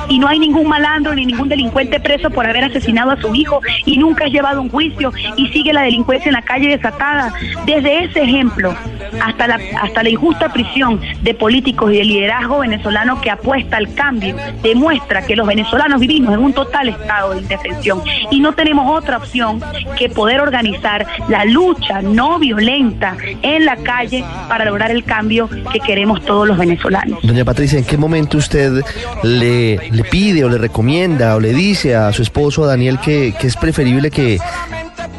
y 0.08 0.18
no 0.18 0.28
hay 0.28 0.38
ningún 0.38 0.68
malandro 0.68 1.14
ni 1.14 1.26
ningún 1.26 1.48
delincuente 1.48 2.00
preso 2.00 2.30
por 2.30 2.46
haber 2.46 2.64
asesinado 2.64 3.10
a 3.10 3.20
su 3.20 3.34
hijo 3.34 3.60
y 3.84 3.98
nunca 3.98 4.24
ha 4.24 4.28
llevado 4.28 4.62
un 4.62 4.70
juicio 4.70 5.12
y 5.36 5.48
sigue 5.48 5.72
la 5.72 5.82
delincuencia 5.82 6.28
en 6.28 6.34
la 6.34 6.42
calle 6.42 6.68
desatada. 6.68 7.32
Desde 7.66 8.04
ese 8.04 8.22
ejemplo 8.22 8.74
hasta 9.20 9.46
la, 9.46 9.60
hasta 9.82 10.02
la 10.02 10.10
injusta 10.10 10.52
prisión 10.52 11.00
de 11.22 11.34
políticos 11.34 11.92
y 11.92 11.96
de 11.98 12.04
liderazgo 12.04 12.60
venezolano 12.60 13.20
que 13.20 13.30
apuesta 13.30 13.76
al 13.76 13.92
cambio, 13.94 14.36
demuestra 14.62 15.22
que 15.22 15.36
los 15.36 15.46
venezolanos 15.46 16.00
vivimos 16.00 16.34
en 16.34 16.40
un 16.40 16.52
total 16.52 16.88
estado 16.88 17.34
de 17.34 17.40
indefensión 17.40 18.02
y 18.30 18.40
no 18.40 18.52
tenemos 18.52 18.90
otra 18.90 19.18
opción 19.18 19.48
que 19.97 20.09
poder 20.09 20.40
organizar 20.40 21.07
la 21.28 21.45
lucha 21.45 22.02
no 22.02 22.38
violenta 22.38 23.17
en 23.43 23.64
la 23.64 23.76
calle 23.76 24.25
para 24.49 24.64
lograr 24.64 24.90
el 24.90 25.05
cambio 25.05 25.49
que 25.73 25.81
queremos 25.81 26.25
todos 26.25 26.47
los 26.47 26.59
venezolanos. 26.59 27.21
Doña 27.23 27.45
Patricia, 27.45 27.78
¿en 27.78 27.85
qué 27.85 27.97
momento 27.97 28.38
usted 28.38 28.83
le 29.23 29.59
le, 29.59 30.05
pide 30.11 30.45
o 30.45 30.49
le 30.49 30.59
recomienda 30.59 31.37
o 31.37 31.40
le 31.40 31.52
dice 31.52 31.95
a 31.95 32.12
su 32.12 32.23
esposo, 32.23 32.64
a 32.64 32.69
Daniel, 32.69 32.99
que, 32.99 33.35
es 33.40 33.57
preferible 33.57 34.11
que, 34.11 34.38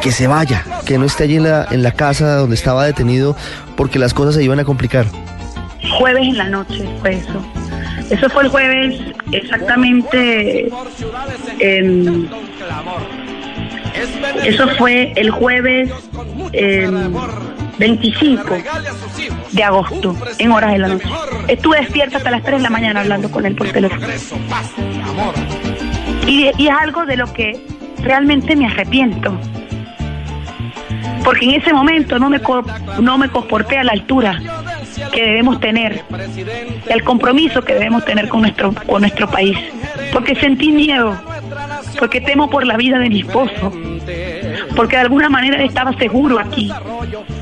que 0.01 0.11
se 0.11 0.27
vaya, 0.27 0.63
que 0.85 0.97
no 0.97 1.05
esté 1.05 1.25
allí 1.25 1.35
en 1.37 1.43
la, 1.43 1.67
en 1.69 1.83
la 1.83 1.91
casa 1.91 2.35
donde 2.35 2.55
estaba 2.55 2.85
detenido 2.85 3.35
porque 3.75 3.99
las 3.99 4.13
cosas 4.13 4.35
se 4.35 4.43
iban 4.43 4.59
a 4.59 4.63
complicar? 4.63 5.05
Jueves 5.97 6.27
en 6.27 6.37
la 6.37 6.49
noche 6.49 6.85
fue 7.01 7.15
eso. 7.15 7.41
Eso 8.09 8.29
fue 8.29 8.43
el 8.43 8.49
jueves 8.49 9.01
exactamente. 9.31 10.69
Eso 14.43 14.67
fue 14.77 15.13
el 15.15 15.31
jueves. 15.31 15.89
25 17.79 18.57
de 19.53 19.63
agosto, 19.63 20.15
en 20.37 20.51
horas 20.51 20.73
de 20.73 20.79
la 20.79 20.87
noche. 20.89 21.07
Estuve 21.47 21.77
despierta 21.77 22.17
hasta 22.17 22.29
las 22.29 22.43
3 22.43 22.57
de 22.57 22.63
la 22.63 22.69
mañana 22.69 22.99
hablando 22.99 23.31
con 23.31 23.45
él 23.45 23.55
por 23.55 23.71
teléfono. 23.71 24.05
Y, 26.27 26.51
y 26.57 26.67
es 26.67 26.73
algo 26.77 27.05
de 27.05 27.15
lo 27.15 27.31
que 27.31 27.59
realmente 28.03 28.55
me 28.55 28.65
arrepiento. 28.65 29.37
Porque 31.23 31.45
en 31.45 31.61
ese 31.61 31.73
momento 31.73 32.19
no 32.19 32.29
me, 32.29 32.41
no 33.01 33.17
me 33.17 33.29
comporté 33.29 33.77
a 33.77 33.83
la 33.83 33.93
altura 33.93 34.41
que 35.13 35.21
debemos 35.21 35.59
tener, 35.59 36.03
el 36.87 37.03
compromiso 37.03 37.61
que 37.61 37.73
debemos 37.73 38.05
tener 38.05 38.27
con 38.29 38.41
nuestro, 38.41 38.73
con 38.87 39.01
nuestro 39.01 39.29
país. 39.29 39.57
Porque 40.11 40.35
sentí 40.35 40.71
miedo, 40.71 41.17
porque 41.97 42.21
temo 42.21 42.49
por 42.49 42.65
la 42.65 42.77
vida 42.77 42.99
de 42.99 43.09
mi 43.09 43.21
esposo, 43.21 43.71
porque 44.79 44.95
de 44.95 45.01
alguna 45.01 45.27
manera 45.27 45.61
estaba 45.61 45.91
seguro 45.97 46.39
aquí. 46.39 46.71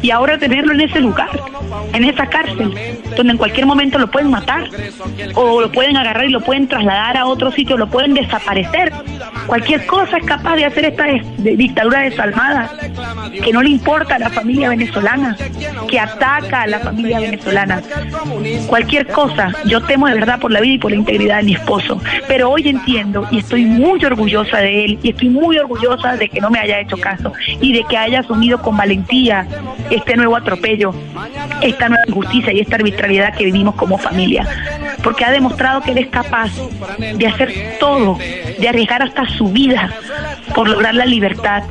Y 0.01 0.09
ahora 0.09 0.39
tenerlo 0.39 0.73
en 0.73 0.81
ese 0.81 0.99
lugar, 0.99 1.29
en 1.93 2.03
esa 2.03 2.25
cárcel, 2.25 2.73
donde 3.15 3.33
en 3.33 3.37
cualquier 3.37 3.67
momento 3.67 3.99
lo 3.99 4.09
pueden 4.09 4.31
matar, 4.31 4.67
o 5.35 5.61
lo 5.61 5.71
pueden 5.71 5.97
agarrar 5.97 6.25
y 6.25 6.31
lo 6.31 6.41
pueden 6.41 6.67
trasladar 6.67 7.15
a 7.15 7.27
otro 7.27 7.51
sitio, 7.51 7.77
lo 7.77 7.85
pueden 7.91 8.15
desaparecer. 8.15 8.91
Cualquier 9.45 9.85
cosa 9.85 10.17
es 10.17 10.25
capaz 10.25 10.55
de 10.55 10.65
hacer 10.65 10.85
esta 10.85 11.05
dictadura 11.37 11.99
desalmada, 11.99 12.71
que 13.31 13.53
no 13.53 13.61
le 13.61 13.69
importa 13.69 14.15
a 14.15 14.19
la 14.19 14.31
familia 14.31 14.69
venezolana, 14.69 15.37
que 15.87 15.99
ataca 15.99 16.63
a 16.63 16.67
la 16.67 16.79
familia 16.79 17.19
venezolana. 17.19 17.83
Cualquier 18.65 19.05
cosa, 19.09 19.53
yo 19.65 19.83
temo 19.83 20.07
de 20.07 20.15
verdad 20.15 20.39
por 20.39 20.51
la 20.51 20.59
vida 20.59 20.73
y 20.73 20.79
por 20.79 20.89
la 20.89 20.97
integridad 20.97 21.37
de 21.37 21.43
mi 21.43 21.53
esposo, 21.53 22.01
pero 22.27 22.49
hoy 22.49 22.67
entiendo 22.67 23.27
y 23.29 23.37
estoy 23.37 23.63
muy 23.65 24.03
orgullosa 24.03 24.57
de 24.57 24.85
él 24.85 24.99
y 25.03 25.11
estoy 25.11 25.29
muy 25.29 25.59
orgullosa 25.59 26.15
de 26.15 26.29
que 26.29 26.41
no 26.41 26.49
me 26.49 26.57
haya 26.57 26.79
hecho 26.79 26.97
caso 26.97 27.26
y 27.61 27.73
de 27.73 27.83
que 27.83 27.97
haya 27.97 28.19
asumido 28.19 28.61
con 28.61 28.77
valentía 28.77 29.47
este 29.89 30.15
nuevo 30.15 30.35
atropello, 30.35 30.93
esta 31.61 31.89
nueva 31.89 32.03
injusticia 32.07 32.53
y 32.53 32.59
esta 32.59 32.75
arbitrariedad 32.75 33.35
que 33.35 33.45
vivimos 33.45 33.75
como 33.75 33.97
familia. 33.97 34.47
Porque 35.03 35.25
ha 35.25 35.31
demostrado 35.31 35.81
que 35.81 35.91
él 35.91 35.99
es 35.99 36.07
capaz 36.07 36.51
de 36.97 37.27
hacer 37.27 37.77
todo, 37.79 38.17
de 38.59 38.69
arriesgar 38.69 39.01
hasta 39.01 39.27
su 39.29 39.49
vida 39.49 39.89
por 40.57 40.67
lograr 40.67 40.95
la 40.95 41.05
libertad 41.05 41.61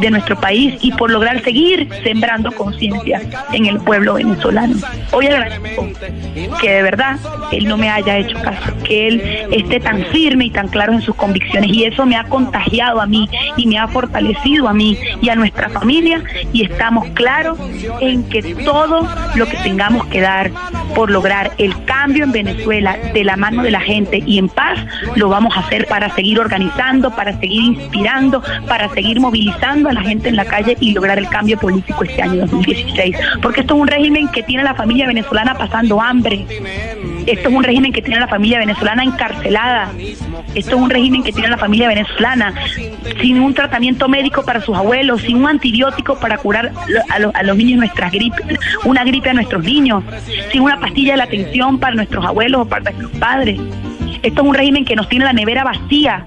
de 0.00 0.10
nuestro 0.10 0.38
país 0.38 0.74
y 0.82 0.92
por 0.92 1.10
lograr 1.10 1.42
seguir 1.42 1.88
sembrando 2.02 2.52
conciencia 2.52 3.22
en 3.54 3.64
el 3.64 3.78
pueblo 3.78 4.14
venezolano. 4.14 4.76
Hoy 5.12 5.28
agradezco 5.28 5.88
que 6.60 6.70
de 6.70 6.82
verdad 6.82 7.16
él 7.52 7.66
no 7.66 7.78
me 7.78 7.88
haya 7.88 8.18
hecho 8.18 8.38
caso, 8.42 8.70
que 8.84 9.08
él 9.08 9.22
esté 9.50 9.80
tan 9.80 10.04
firme 10.12 10.44
y 10.44 10.50
tan 10.50 10.68
claro 10.68 10.92
en 10.92 11.00
sus 11.00 11.14
convicciones 11.14 11.70
y 11.72 11.84
eso 11.84 12.04
me 12.04 12.16
ha 12.16 12.24
contagiado 12.24 13.00
a 13.00 13.06
mí 13.06 13.30
y 13.56 13.66
me 13.66 13.78
ha 13.78 13.88
fortalecido 13.88 14.68
a 14.68 14.74
mí 14.74 14.98
y 15.22 15.30
a 15.30 15.36
nuestra 15.36 15.70
familia 15.70 16.22
y 16.52 16.64
estamos 16.64 17.08
claros 17.14 17.58
en 18.00 18.24
que 18.28 18.42
todo 18.56 19.08
lo 19.36 19.46
que 19.46 19.56
tengamos 19.58 20.04
que 20.08 20.20
dar 20.20 20.50
por 20.94 21.10
lograr 21.10 21.52
el 21.58 21.84
cambio 21.84 22.24
en 22.24 22.32
Venezuela 22.32 22.98
de 23.12 23.24
la 23.24 23.36
mano 23.36 23.62
de 23.62 23.70
la 23.70 23.80
gente 23.80 24.22
y 24.24 24.38
en 24.38 24.48
paz, 24.48 24.78
lo 25.16 25.28
vamos 25.28 25.56
a 25.56 25.60
hacer 25.60 25.86
para 25.86 26.14
seguir 26.14 26.38
organizando, 26.38 27.10
para 27.10 27.38
seguir 27.40 27.62
inspirando, 27.62 28.33
para 28.68 28.88
seguir 28.90 29.20
movilizando 29.20 29.88
a 29.88 29.92
la 29.92 30.02
gente 30.02 30.28
en 30.28 30.36
la 30.36 30.44
calle 30.44 30.76
y 30.80 30.92
lograr 30.92 31.18
el 31.18 31.28
cambio 31.28 31.58
político 31.58 32.04
este 32.04 32.22
año 32.22 32.46
2016. 32.46 33.16
Porque 33.42 33.60
esto 33.60 33.74
es 33.74 33.80
un 33.80 33.88
régimen 33.88 34.28
que 34.28 34.42
tiene 34.42 34.62
a 34.62 34.66
la 34.66 34.74
familia 34.74 35.06
venezolana 35.06 35.54
pasando 35.54 36.00
hambre. 36.00 36.46
Esto 37.26 37.48
es 37.48 37.54
un 37.54 37.64
régimen 37.64 37.92
que 37.92 38.02
tiene 38.02 38.16
a 38.16 38.20
la 38.20 38.28
familia 38.28 38.58
venezolana 38.58 39.02
encarcelada. 39.02 39.90
Esto 40.54 40.76
es 40.76 40.82
un 40.82 40.90
régimen 40.90 41.22
que 41.22 41.32
tiene 41.32 41.48
a 41.48 41.50
la 41.50 41.58
familia 41.58 41.88
venezolana 41.88 42.54
sin 43.20 43.40
un 43.40 43.54
tratamiento 43.54 44.08
médico 44.08 44.44
para 44.44 44.60
sus 44.60 44.76
abuelos, 44.76 45.22
sin 45.22 45.38
un 45.38 45.48
antibiótico 45.48 46.18
para 46.18 46.38
curar 46.38 46.72
a, 47.08 47.42
los 47.42 47.56
niños 47.56 47.78
nuestras 47.78 48.12
gripes, 48.12 48.58
una 48.84 49.04
gripe 49.04 49.30
a 49.30 49.34
nuestros 49.34 49.64
niños, 49.64 50.04
sin 50.52 50.62
una 50.62 50.78
pastilla 50.78 51.12
de 51.12 51.18
la 51.18 51.24
atención 51.24 51.78
para 51.78 51.94
nuestros 51.94 52.24
abuelos 52.24 52.62
o 52.62 52.64
para 52.66 52.90
nuestros 52.90 53.10
padres. 53.12 53.60
Esto 54.22 54.42
es 54.42 54.48
un 54.48 54.54
régimen 54.54 54.84
que 54.84 54.96
nos 54.96 55.08
tiene 55.08 55.24
la 55.24 55.32
nevera 55.32 55.64
vacía. 55.64 56.26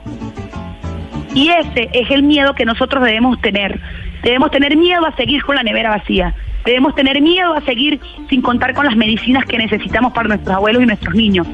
Y 1.37 1.49
ese 1.49 1.87
es 1.93 2.09
el 2.09 2.23
miedo 2.23 2.55
que 2.55 2.65
nosotros 2.65 3.03
debemos 3.03 3.39
tener. 3.41 3.79
Debemos 4.23 4.49
tener 4.49 4.75
miedo 4.75 5.05
a 5.05 5.15
seguir 5.15 5.43
con 5.43 5.55
la 5.55 5.61
nevera 5.61 5.91
vacía. 5.91 6.33
Debemos 6.65 6.95
tener 6.95 7.21
miedo 7.21 7.53
a 7.53 7.61
seguir 7.61 7.99
sin 8.27 8.41
contar 8.41 8.73
con 8.73 8.87
las 8.87 8.95
medicinas 8.95 9.45
que 9.45 9.59
necesitamos 9.59 10.13
para 10.13 10.29
nuestros 10.29 10.55
abuelos 10.55 10.81
y 10.81 10.87
nuestros 10.87 11.13
niños. 11.13 11.45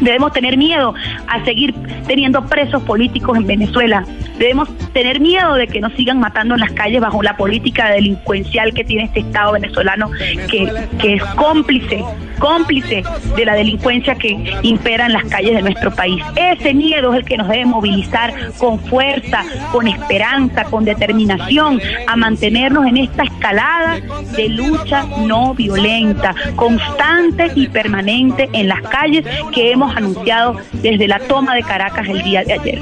Debemos 0.00 0.32
tener 0.32 0.56
miedo 0.56 0.94
a 1.28 1.44
seguir 1.44 1.74
teniendo 2.06 2.46
presos 2.46 2.82
políticos 2.84 3.36
en 3.36 3.46
Venezuela. 3.46 4.02
Debemos 4.42 4.68
tener 4.92 5.20
miedo 5.20 5.54
de 5.54 5.68
que 5.68 5.80
nos 5.80 5.92
sigan 5.92 6.18
matando 6.18 6.54
en 6.54 6.60
las 6.60 6.72
calles 6.72 7.00
bajo 7.00 7.22
la 7.22 7.36
política 7.36 7.88
delincuencial 7.90 8.74
que 8.74 8.82
tiene 8.82 9.04
este 9.04 9.20
Estado 9.20 9.52
venezolano, 9.52 10.10
que, 10.50 10.68
que 10.98 11.14
es 11.14 11.24
cómplice, 11.36 12.02
cómplice 12.40 13.04
de 13.36 13.44
la 13.44 13.54
delincuencia 13.54 14.16
que 14.16 14.52
impera 14.62 15.06
en 15.06 15.12
las 15.12 15.26
calles 15.26 15.54
de 15.54 15.62
nuestro 15.62 15.92
país. 15.92 16.24
Ese 16.34 16.74
miedo 16.74 17.12
es 17.12 17.20
el 17.20 17.24
que 17.24 17.36
nos 17.36 17.46
debe 17.46 17.66
movilizar 17.66 18.34
con 18.58 18.80
fuerza, 18.80 19.44
con 19.70 19.86
esperanza, 19.86 20.64
con 20.64 20.84
determinación 20.84 21.80
a 22.08 22.16
mantenernos 22.16 22.84
en 22.86 22.96
esta 22.96 23.22
escalada 23.22 24.00
de 24.36 24.48
lucha 24.48 25.06
no 25.24 25.54
violenta, 25.54 26.34
constante 26.56 27.52
y 27.54 27.68
permanente 27.68 28.50
en 28.52 28.66
las 28.66 28.82
calles 28.82 29.24
que 29.54 29.70
hemos 29.70 29.96
anunciado 29.96 30.56
desde 30.72 31.06
la 31.06 31.20
toma 31.20 31.54
de 31.54 31.62
Caracas 31.62 32.08
el 32.08 32.24
día 32.24 32.42
de 32.42 32.54
ayer. 32.54 32.80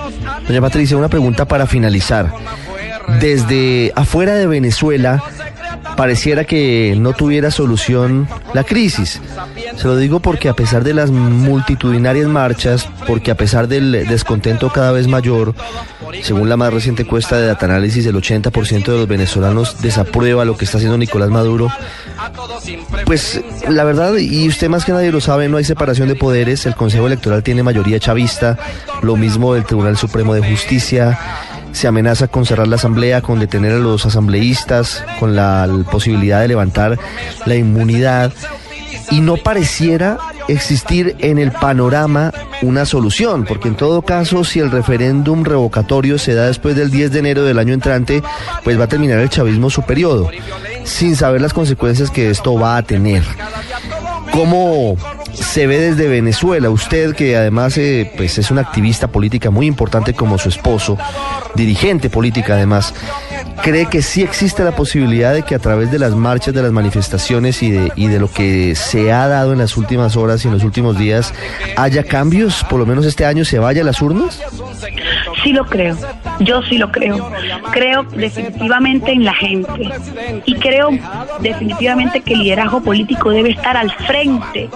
Doña 0.48 0.60
Patricia, 0.62 0.96
una 0.96 1.10
pregunta 1.10 1.49
para 1.50 1.66
finalizar. 1.66 2.32
Desde 3.20 3.92
afuera 3.96 4.34
de 4.36 4.46
Venezuela 4.46 5.22
pareciera 5.96 6.44
que 6.44 6.94
no 6.96 7.12
tuviera 7.12 7.50
solución 7.50 8.28
la 8.54 8.64
crisis. 8.64 9.20
Se 9.76 9.86
lo 9.86 9.96
digo 9.96 10.20
porque 10.20 10.48
a 10.48 10.54
pesar 10.54 10.84
de 10.84 10.94
las 10.94 11.10
multitudinarias 11.10 12.28
marchas, 12.28 12.88
porque 13.06 13.32
a 13.32 13.34
pesar 13.34 13.66
del 13.66 14.06
descontento 14.08 14.70
cada 14.70 14.92
vez 14.92 15.08
mayor, 15.08 15.54
según 16.22 16.48
la 16.48 16.56
más 16.56 16.72
reciente 16.72 17.02
encuesta 17.02 17.36
de 17.36 17.46
Data 17.46 17.66
Análisis, 17.66 18.04
el 18.06 18.14
80% 18.14 18.84
de 18.84 18.98
los 18.98 19.08
venezolanos 19.08 19.80
desaprueba 19.80 20.44
lo 20.44 20.56
que 20.56 20.64
está 20.64 20.78
haciendo 20.78 20.98
Nicolás 20.98 21.30
Maduro. 21.30 21.70
Pues 23.06 23.40
la 23.68 23.84
verdad, 23.84 24.16
y 24.16 24.48
usted 24.48 24.68
más 24.68 24.84
que 24.84 24.92
nadie 24.92 25.12
lo 25.12 25.20
sabe, 25.20 25.48
no 25.48 25.56
hay 25.56 25.64
separación 25.64 26.08
de 26.08 26.14
poderes, 26.14 26.66
el 26.66 26.74
Consejo 26.74 27.06
Electoral 27.06 27.42
tiene 27.42 27.62
mayoría 27.62 27.98
chavista, 27.98 28.58
lo 29.02 29.16
mismo 29.16 29.54
el 29.54 29.64
Tribunal 29.64 29.96
Supremo 29.96 30.34
de 30.34 30.48
Justicia, 30.48 31.18
se 31.72 31.86
amenaza 31.86 32.28
con 32.28 32.46
cerrar 32.46 32.68
la 32.68 32.76
asamblea, 32.76 33.22
con 33.22 33.38
detener 33.38 33.72
a 33.72 33.78
los 33.78 34.04
asambleístas, 34.06 35.04
con 35.18 35.36
la 35.36 35.68
posibilidad 35.90 36.40
de 36.40 36.48
levantar 36.48 36.98
la 37.46 37.54
inmunidad. 37.54 38.32
Y 39.10 39.20
no 39.20 39.36
pareciera 39.36 40.18
existir 40.48 41.16
en 41.20 41.38
el 41.38 41.52
panorama 41.52 42.32
una 42.62 42.84
solución, 42.84 43.44
porque 43.44 43.68
en 43.68 43.76
todo 43.76 44.02
caso, 44.02 44.44
si 44.44 44.60
el 44.60 44.70
referéndum 44.70 45.44
revocatorio 45.44 46.18
se 46.18 46.34
da 46.34 46.46
después 46.46 46.76
del 46.76 46.90
10 46.90 47.12
de 47.12 47.18
enero 47.18 47.42
del 47.44 47.58
año 47.58 47.74
entrante, 47.74 48.22
pues 48.64 48.78
va 48.78 48.84
a 48.84 48.88
terminar 48.88 49.18
el 49.18 49.30
chavismo 49.30 49.70
su 49.70 49.82
periodo, 49.82 50.30
sin 50.84 51.16
saber 51.16 51.40
las 51.40 51.52
consecuencias 51.52 52.10
que 52.10 52.30
esto 52.30 52.54
va 52.54 52.76
a 52.76 52.82
tener. 52.82 53.22
¿Cómo 54.32 54.96
se 55.32 55.66
ve 55.66 55.78
desde 55.78 56.08
Venezuela? 56.08 56.70
Usted 56.70 57.14
que 57.14 57.36
además 57.36 57.76
eh, 57.78 58.12
pues 58.16 58.38
es 58.38 58.50
una 58.50 58.60
activista 58.60 59.08
política 59.08 59.50
muy 59.50 59.66
importante 59.66 60.14
como 60.14 60.38
su 60.38 60.48
esposo, 60.48 60.96
dirigente 61.54 62.10
política 62.10 62.54
además, 62.54 62.94
¿cree 63.62 63.86
que 63.86 64.02
sí 64.02 64.22
existe 64.22 64.64
la 64.64 64.72
posibilidad 64.72 65.32
de 65.32 65.42
que 65.42 65.54
a 65.54 65.58
través 65.58 65.90
de 65.90 65.98
las 65.98 66.14
marchas, 66.14 66.54
de 66.54 66.62
las 66.62 66.72
manifestaciones 66.72 67.62
y 67.62 67.70
de, 67.70 67.92
y 67.96 68.08
de 68.08 68.18
lo 68.18 68.30
que 68.30 68.74
se 68.74 69.12
ha 69.12 69.28
dado 69.28 69.52
en 69.52 69.58
las 69.58 69.76
últimas 69.76 70.16
horas 70.16 70.44
y 70.44 70.48
en 70.48 70.54
los 70.54 70.64
últimos 70.64 70.98
días 70.98 71.34
haya 71.76 72.04
cambios? 72.04 72.64
Por 72.64 72.78
lo 72.78 72.86
menos 72.86 73.06
este 73.06 73.26
año 73.26 73.44
se 73.44 73.58
vaya 73.58 73.82
a 73.82 73.84
las 73.84 74.00
urnas? 74.02 74.40
Sí 75.42 75.52
lo 75.52 75.64
creo, 75.64 75.96
yo 76.40 76.62
sí 76.62 76.76
lo 76.76 76.90
creo. 76.90 77.30
Creo 77.72 78.02
definitivamente 78.02 79.12
en 79.12 79.24
la 79.24 79.34
gente 79.34 79.90
y 80.44 80.54
creo 80.54 80.90
definitivamente 81.40 82.20
que 82.20 82.34
el 82.34 82.40
liderazgo 82.40 82.82
político 82.82 83.30
debe 83.30 83.50
estar 83.50 83.76
al 83.76 83.90
frente 84.06 84.68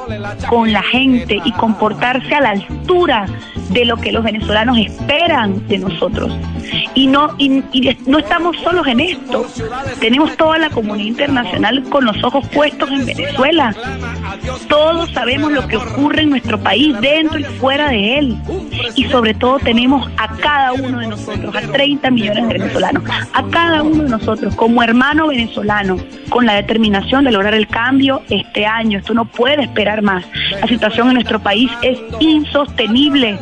con 0.49 0.73
la 0.73 0.83
gente 0.83 1.41
y 1.45 1.53
comportarse 1.53 2.35
a 2.35 2.41
la 2.41 2.51
altura 2.51 3.27
de 3.71 3.85
lo 3.85 3.97
que 3.97 4.13
los 4.13 4.25
venezolanos 4.25 4.79
esperan 4.79 5.67
de 5.69 5.79
nosotros. 5.79 6.33
Y 6.95 7.07
no, 7.07 7.35
y, 7.39 7.63
no 8.07 8.19
estamos 8.19 8.54
solos 8.63 8.87
en 8.87 9.01
esto. 9.01 9.47
Tenemos 10.01 10.37
toda 10.37 10.59
la 10.59 10.71
comunidad 10.71 11.07
internacional 11.07 11.83
con 11.85 12.05
los 12.05 12.23
ojos 12.23 12.47
puestos 12.49 12.91
en 12.91 13.07
Venezuela. 13.07 13.75
Todos 14.69 15.11
sabemos 15.13 15.53
lo 15.53 15.67
que 15.67 15.77
ocurre 15.77 16.23
en 16.23 16.31
nuestro 16.31 16.59
país, 16.61 16.99
dentro 17.01 17.39
y 17.39 17.45
fuera 17.45 17.89
de 17.89 18.19
él. 18.19 18.37
Y 18.95 19.05
sobre 19.05 19.35
todo 19.35 19.59
tenemos 19.59 20.11
a 20.17 20.29
cada 20.37 20.73
uno 20.73 21.01
de 21.01 21.09
nosotros, 21.09 21.55
a 21.55 21.61
30 21.61 22.11
millones 22.11 22.49
de 22.49 22.59
venezolanos, 22.59 23.03
a 23.33 23.43
cada 23.51 23.83
uno 23.83 24.05
de 24.05 24.11
nosotros 24.11 24.55
como 24.55 24.83
hermano 24.83 25.29
venezolano, 25.29 25.97
con 26.29 26.47
la 26.47 26.55
determinación 26.55 27.25
de 27.25 27.33
lograr 27.33 27.55
el 27.55 27.69
cambio 27.69 28.23
este 28.29 28.67
año. 28.67 28.99
Esto 28.99 29.15
no 29.15 29.25
puede 29.25 29.63
esperar 29.63 30.03
más. 30.03 30.25
La 30.61 30.67
situación 30.67 31.09
en 31.09 31.15
nuestro 31.15 31.41
país 31.41 31.71
es 31.83 31.99
insostenible. 32.21 33.39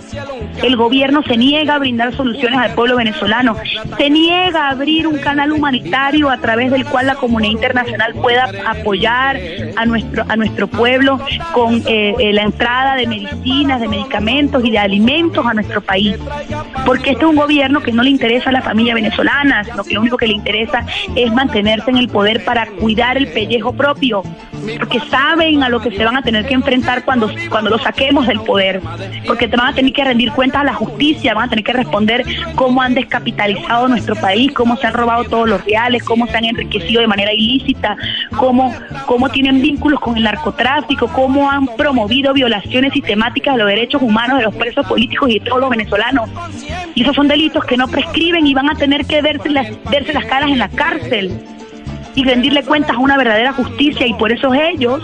El 0.62 0.76
gobierno 0.76 1.22
se 1.22 1.36
niega 1.36 1.74
a 1.74 1.78
brindar 1.78 2.14
soluciones 2.14 2.58
al 2.58 2.74
pueblo 2.74 2.96
venezolano, 2.96 3.56
se 3.96 4.10
niega 4.10 4.66
a 4.66 4.70
abrir 4.70 5.01
un 5.06 5.18
canal 5.18 5.52
humanitario 5.52 6.30
a 6.30 6.38
través 6.38 6.70
del 6.70 6.84
cual 6.84 7.06
la 7.06 7.14
comunidad 7.14 7.52
internacional 7.52 8.14
pueda 8.14 8.50
apoyar 8.66 9.38
a 9.76 9.86
nuestro, 9.86 10.24
a 10.28 10.36
nuestro 10.36 10.66
pueblo 10.66 11.18
con 11.52 11.82
eh, 11.86 12.14
eh, 12.18 12.32
la 12.32 12.42
entrada 12.42 12.96
de 12.96 13.06
medicinas, 13.06 13.80
de 13.80 13.88
medicamentos 13.88 14.64
y 14.64 14.70
de 14.70 14.78
alimentos 14.78 15.44
a 15.46 15.54
nuestro 15.54 15.80
país. 15.80 16.16
Porque 16.86 17.12
este 17.12 17.24
es 17.24 17.30
un 17.30 17.36
gobierno 17.36 17.80
que 17.80 17.92
no 17.92 18.02
le 18.02 18.10
interesa 18.10 18.50
a 18.50 18.52
la 18.52 18.62
familia 18.62 18.94
venezolana, 18.94 19.64
sino 19.64 19.84
que 19.84 19.94
lo 19.94 20.00
único 20.00 20.16
que 20.16 20.26
le 20.26 20.34
interesa 20.34 20.84
es 21.14 21.32
mantenerse 21.32 21.90
en 21.90 21.96
el 21.96 22.08
poder 22.08 22.44
para 22.44 22.66
cuidar 22.66 23.16
el 23.16 23.28
pellejo 23.28 23.72
propio, 23.72 24.22
porque 24.78 25.00
saben 25.10 25.62
a 25.62 25.68
lo 25.68 25.80
que 25.80 25.90
se 25.90 26.04
van 26.04 26.16
a 26.16 26.22
tener 26.22 26.46
que 26.46 26.54
enfrentar 26.54 27.04
cuando, 27.04 27.30
cuando 27.50 27.70
lo 27.70 27.78
saquemos 27.78 28.26
del 28.26 28.40
poder, 28.40 28.80
porque 29.26 29.48
te 29.48 29.56
van 29.56 29.68
a 29.68 29.74
tener 29.74 29.92
que 29.92 30.04
rendir 30.04 30.32
cuentas 30.32 30.62
a 30.62 30.64
la 30.64 30.74
justicia, 30.74 31.34
van 31.34 31.46
a 31.46 31.48
tener 31.50 31.64
que 31.64 31.72
responder 31.72 32.24
cómo 32.54 32.82
han 32.82 32.94
descapitalizado 32.94 33.88
nuestro 33.88 34.14
país, 34.16 34.52
cómo 34.52 34.76
se 34.76 34.86
han 34.86 34.94
robado 34.94 35.24
todos 35.24 35.48
los 35.48 35.64
reales, 35.64 36.02
cómo 36.04 36.26
se 36.26 36.36
han 36.36 36.44
enriquecido 36.44 37.00
de 37.00 37.06
manera 37.06 37.32
ilícita, 37.32 37.96
cómo, 38.36 38.74
cómo 39.06 39.28
tienen 39.30 39.60
vínculos 39.60 40.00
con 40.00 40.16
el 40.16 40.24
narcotráfico, 40.24 41.08
cómo 41.08 41.50
han 41.50 41.66
promovido 41.76 42.32
violaciones 42.32 42.92
sistemáticas 42.92 43.54
de 43.54 43.58
los 43.58 43.68
derechos 43.68 44.02
humanos 44.02 44.38
de 44.38 44.44
los 44.44 44.54
presos 44.54 44.86
políticos 44.86 45.30
y 45.30 45.38
de 45.38 45.46
todos 45.46 45.60
los 45.60 45.70
venezolanos. 45.70 46.30
Y 46.94 47.02
esos 47.02 47.16
son 47.16 47.28
delitos 47.28 47.64
que 47.64 47.76
no 47.76 47.88
prescriben 47.88 48.46
y 48.46 48.54
van 48.54 48.70
a 48.70 48.74
tener 48.74 49.04
que 49.06 49.22
verse 49.22 49.48
verse 49.90 50.12
las 50.12 50.24
caras 50.26 50.50
en 50.50 50.58
la 50.58 50.68
cárcel 50.68 51.40
y 52.14 52.24
rendirle 52.24 52.62
cuentas 52.62 52.96
a 52.96 52.98
una 52.98 53.16
verdadera 53.16 53.52
justicia 53.52 54.06
y 54.06 54.14
por 54.14 54.32
eso 54.32 54.52
ellos, 54.54 55.02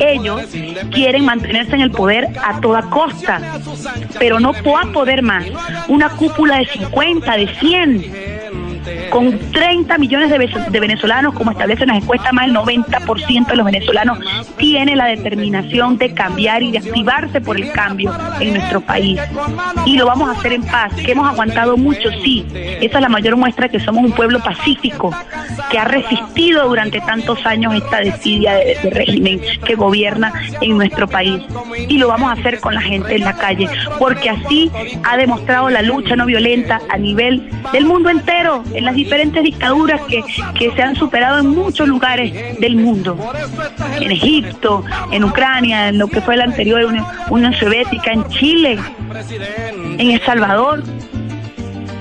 ellos 0.00 0.42
quieren 0.92 1.24
mantenerse 1.24 1.74
en 1.74 1.80
el 1.80 1.90
poder 1.90 2.28
a 2.42 2.60
toda 2.60 2.82
costa, 2.90 3.40
pero 4.18 4.40
no 4.40 4.52
puedan 4.52 4.92
poder 4.92 5.22
más. 5.22 5.46
Una 5.88 6.10
cúpula 6.10 6.58
de 6.58 6.66
50, 6.66 7.36
de 7.36 7.48
100 7.58 8.33
con 9.10 9.38
30 9.52 9.98
millones 9.98 10.30
de, 10.30 10.80
venezolanos, 10.80 11.34
como 11.34 11.50
establecen 11.50 11.88
las 11.88 11.98
encuestas, 11.98 12.32
más 12.32 12.46
del 12.46 12.54
90% 12.54 13.46
de 13.46 13.56
los 13.56 13.64
venezolanos 13.64 14.18
tiene 14.56 14.96
la 14.96 15.06
determinación 15.06 15.96
de 15.98 16.12
cambiar 16.14 16.62
y 16.62 16.72
de 16.72 16.78
activarse 16.78 17.40
por 17.40 17.56
el 17.56 17.70
cambio 17.72 18.12
en 18.40 18.54
nuestro 18.54 18.80
país. 18.80 19.20
Y 19.86 19.96
lo 19.96 20.06
vamos 20.06 20.28
a 20.28 20.32
hacer 20.38 20.52
en 20.52 20.62
paz, 20.62 20.92
que 20.94 21.12
hemos 21.12 21.28
aguantado 21.28 21.76
mucho, 21.76 22.10
sí. 22.22 22.46
Esa 22.54 22.98
es 22.98 23.00
la 23.00 23.08
mayor 23.08 23.36
muestra 23.36 23.68
que 23.68 23.80
somos 23.80 24.04
un 24.04 24.12
pueblo 24.12 24.40
pacífico, 24.40 25.14
que 25.70 25.78
ha 25.78 25.84
resistido 25.84 26.68
durante 26.68 27.00
tantos 27.00 27.44
años 27.46 27.74
esta 27.74 28.00
desidia 28.00 28.54
de, 28.54 28.90
régimen 28.90 29.40
que 29.64 29.74
gobierna 29.74 30.32
en 30.60 30.76
nuestro 30.76 31.08
país. 31.08 31.42
Y 31.88 31.98
lo 31.98 32.08
vamos 32.08 32.30
a 32.30 32.40
hacer 32.40 32.60
con 32.60 32.74
la 32.74 32.80
gente 32.80 33.14
en 33.14 33.22
la 33.22 33.34
calle, 33.34 33.68
porque 33.98 34.30
así 34.30 34.70
ha 35.04 35.16
demostrado 35.16 35.70
la 35.70 35.82
lucha 35.82 36.16
no 36.16 36.26
violenta 36.26 36.80
a 36.88 36.98
nivel 36.98 37.50
del 37.72 37.86
mundo 37.86 38.10
entero 38.10 38.62
en 38.74 38.83
las 38.84 38.94
diferentes 38.94 39.42
dictaduras 39.42 40.00
que, 40.02 40.22
que 40.58 40.70
se 40.72 40.82
han 40.82 40.96
superado 40.96 41.38
en 41.38 41.46
muchos 41.46 41.88
lugares 41.88 42.58
del 42.60 42.76
mundo. 42.76 43.18
En 44.00 44.10
Egipto, 44.10 44.84
en 45.10 45.24
Ucrania, 45.24 45.88
en 45.88 45.98
lo 45.98 46.08
que 46.08 46.20
fue 46.20 46.36
la 46.36 46.44
anterior 46.44 46.84
Unión, 47.30 47.54
Soviética, 47.54 48.12
en 48.12 48.28
Chile, 48.28 48.78
en 49.98 50.10
El 50.10 50.20
Salvador. 50.22 50.82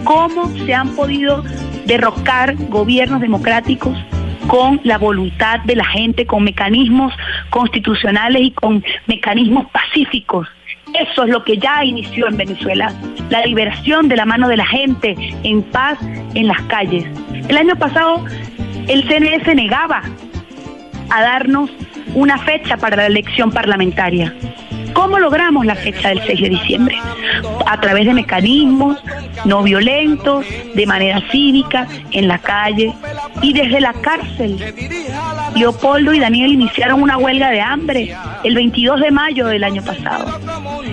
¿Cómo 0.03 0.49
se 0.65 0.73
han 0.73 0.89
podido 0.95 1.43
derrocar 1.85 2.55
gobiernos 2.67 3.21
democráticos 3.21 3.97
con 4.47 4.81
la 4.83 4.97
voluntad 4.97 5.61
de 5.61 5.75
la 5.75 5.85
gente, 5.85 6.25
con 6.25 6.43
mecanismos 6.43 7.13
constitucionales 7.49 8.41
y 8.41 8.51
con 8.51 8.83
mecanismos 9.07 9.67
pacíficos? 9.71 10.47
Eso 10.93 11.23
es 11.23 11.29
lo 11.29 11.43
que 11.43 11.57
ya 11.57 11.83
inició 11.83 12.27
en 12.27 12.37
Venezuela, 12.37 12.93
la 13.29 13.45
liberación 13.45 14.07
de 14.07 14.15
la 14.15 14.25
mano 14.25 14.47
de 14.47 14.57
la 14.57 14.65
gente 14.65 15.15
en 15.43 15.63
paz 15.63 15.97
en 16.35 16.47
las 16.47 16.61
calles. 16.63 17.05
El 17.47 17.57
año 17.57 17.75
pasado 17.75 18.23
el 18.87 19.07
CNS 19.07 19.55
negaba 19.55 20.03
a 21.09 21.21
darnos 21.21 21.69
una 22.13 22.37
fecha 22.39 22.77
para 22.77 22.95
la 22.95 23.07
elección 23.07 23.51
parlamentaria. 23.51 24.33
¿Cómo 24.93 25.17
logramos 25.17 25.65
la 25.65 25.75
fecha 25.75 26.09
del 26.09 26.21
6 26.21 26.41
de 26.41 26.49
diciembre? 26.49 26.97
A 27.65 27.79
través 27.81 28.05
de 28.05 28.13
mecanismos 28.13 29.01
no 29.45 29.63
violentos, 29.63 30.45
de 30.75 30.85
manera 30.85 31.21
cívica, 31.31 31.87
en 32.11 32.27
la 32.27 32.37
calle 32.37 32.93
y 33.41 33.53
desde 33.53 33.81
la 33.81 33.93
cárcel. 33.93 34.57
Leopoldo 35.55 36.13
y 36.13 36.19
Daniel 36.19 36.53
iniciaron 36.53 37.01
una 37.01 37.17
huelga 37.17 37.49
de 37.49 37.61
hambre 37.61 38.15
el 38.43 38.55
22 38.55 39.01
de 39.01 39.11
mayo 39.11 39.47
del 39.47 39.63
año 39.63 39.83
pasado. 39.83 40.39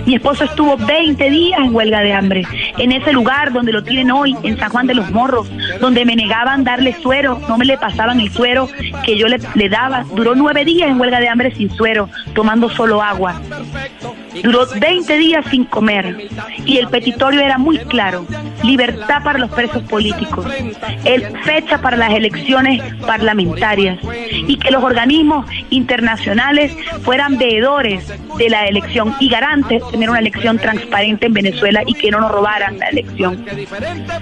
Mi 0.05 0.15
esposo 0.15 0.45
estuvo 0.45 0.77
20 0.77 1.29
días 1.29 1.59
en 1.59 1.75
huelga 1.75 2.01
de 2.01 2.13
hambre, 2.13 2.43
en 2.77 2.91
ese 2.91 3.13
lugar 3.13 3.53
donde 3.53 3.71
lo 3.71 3.83
tienen 3.83 4.11
hoy, 4.11 4.35
en 4.43 4.57
San 4.57 4.69
Juan 4.69 4.87
de 4.87 4.95
los 4.95 5.09
Morros, 5.11 5.49
donde 5.79 6.05
me 6.05 6.15
negaban 6.15 6.63
darle 6.63 6.93
suero, 7.01 7.39
no 7.47 7.57
me 7.57 7.65
le 7.65 7.77
pasaban 7.77 8.19
el 8.19 8.31
suero 8.31 8.67
que 9.05 9.17
yo 9.17 9.27
le, 9.27 9.69
daba. 9.69 10.03
Duró 10.15 10.35
nueve 10.35 10.65
días 10.65 10.89
en 10.89 10.99
huelga 10.99 11.19
de 11.19 11.29
hambre 11.29 11.55
sin 11.55 11.69
suero, 11.69 12.09
tomando 12.33 12.69
solo 12.69 13.01
agua. 13.01 13.39
Duró 14.43 14.65
20 14.79 15.17
días 15.17 15.45
sin 15.51 15.65
comer 15.65 16.29
y 16.65 16.77
el 16.77 16.87
petitorio 16.87 17.41
era 17.41 17.57
muy 17.57 17.77
claro, 17.79 18.25
libertad 18.63 19.23
para 19.23 19.39
los 19.39 19.51
presos 19.51 19.83
políticos, 19.83 20.45
el 21.05 21.37
fecha 21.39 21.81
para 21.81 21.97
las 21.97 22.11
elecciones 22.11 22.81
parlamentarias 23.05 23.99
y 24.31 24.57
que 24.57 24.71
los 24.71 24.83
organismos 24.83 25.45
internacionales 25.69 26.75
fueran 27.03 27.37
veedores 27.37 28.11
de 28.37 28.49
la 28.49 28.65
elección 28.65 29.15
y 29.19 29.29
garantes 29.29 29.83
de 29.83 29.91
tener 29.91 30.09
una 30.09 30.19
elección 30.19 30.57
transparente 30.57 31.25
en 31.25 31.33
Venezuela 31.33 31.83
y 31.85 31.93
que 31.93 32.11
no 32.11 32.21
nos 32.21 32.31
robaran 32.31 32.79
la 32.79 32.87
elección. 32.87 33.45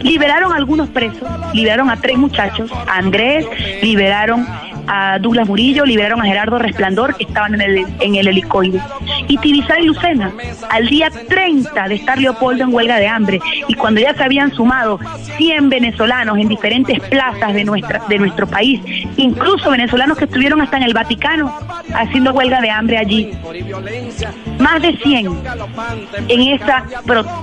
Liberaron 0.02 0.52
a 0.54 0.56
algunos 0.56 0.90
presos, 0.90 1.28
liberaron 1.54 1.90
a 1.90 1.98
tres 1.98 2.18
muchachos, 2.18 2.72
a 2.72 2.98
Andrés, 2.98 3.46
liberaron 3.82 4.46
a 4.92 5.20
Douglas 5.20 5.48
Murillo, 5.48 5.86
liberaron 5.86 6.20
a 6.22 6.26
Gerardo 6.26 6.58
Resplandor, 6.58 7.16
que 7.16 7.24
estaban 7.26 7.54
en 7.54 7.62
el, 7.62 7.86
en 8.00 8.16
el 8.16 8.28
helicoide. 8.28 8.82
Y 9.28 9.38
Tibisay 9.38 9.86
Lucena, 9.86 10.34
al 10.70 10.88
día 10.88 11.12
30 11.12 11.88
de 11.88 11.96
estar 11.96 12.18
Leopoldo 12.18 12.64
en 12.64 12.74
huelga 12.74 12.98
de 12.98 13.08
hambre, 13.08 13.40
y 13.68 13.76
cuando 13.76 14.02
ya 14.02 14.16
se 14.16 14.24
habían 14.24 14.52
sumado 14.52 15.00
100 15.38 15.70
venezolanos 15.70 16.40
en 16.40 16.48
diferentes 16.48 17.00
plazas 17.02 17.54
de, 17.54 17.64
nuestra, 17.64 18.02
de 18.10 18.18
nuestro 18.18 18.48
país, 18.48 18.82
incluso 19.16 19.70
venezolanos 19.70 20.18
que 20.18 20.26
estuvieron 20.26 20.60
hasta 20.62 20.78
en 20.78 20.84
el 20.84 20.94
Vaticano 20.96 21.56
haciendo 21.94 22.34
huelga 22.34 22.60
de 22.60 22.72
hambre 22.72 22.98
allí. 22.98 23.32
Más 24.58 24.82
de 24.82 24.98
100 24.98 25.40
en 26.28 26.42
ese 26.42 26.74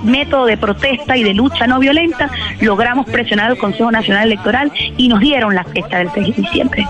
método 0.03 0.45
de 0.45 0.57
protesta 0.57 1.15
y 1.15 1.23
de 1.23 1.33
lucha 1.33 1.65
no 1.65 1.79
violenta, 1.79 2.29
logramos 2.59 3.05
presionar 3.05 3.51
al 3.51 3.57
Consejo 3.57 3.91
Nacional 3.91 4.25
Electoral 4.25 4.71
y 4.97 5.07
nos 5.07 5.19
dieron 5.21 5.55
la 5.55 5.63
fecha 5.63 5.99
del 5.99 6.09
6 6.13 6.35
de 6.35 6.41
diciembre. 6.41 6.87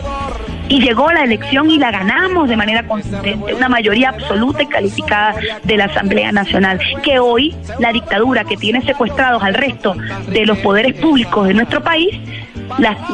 Y 0.69 0.81
llegó 0.81 1.11
la 1.11 1.23
elección 1.23 1.69
y 1.71 1.77
la 1.77 1.91
ganamos 1.91 2.49
de 2.49 2.57
manera 2.57 2.85
contundente, 2.85 3.53
una 3.53 3.69
mayoría 3.69 4.09
absoluta 4.09 4.63
y 4.63 4.67
calificada 4.67 5.35
de 5.63 5.77
la 5.77 5.85
Asamblea 5.85 6.31
Nacional, 6.31 6.79
que 7.03 7.19
hoy 7.19 7.55
la 7.79 7.93
dictadura 7.93 8.43
que 8.43 8.57
tiene 8.57 8.81
secuestrados 8.81 9.41
al 9.43 9.53
resto 9.53 9.95
de 10.27 10.45
los 10.45 10.57
poderes 10.59 10.93
públicos 10.99 11.47
de 11.47 11.53
nuestro 11.53 11.81
país 11.81 12.19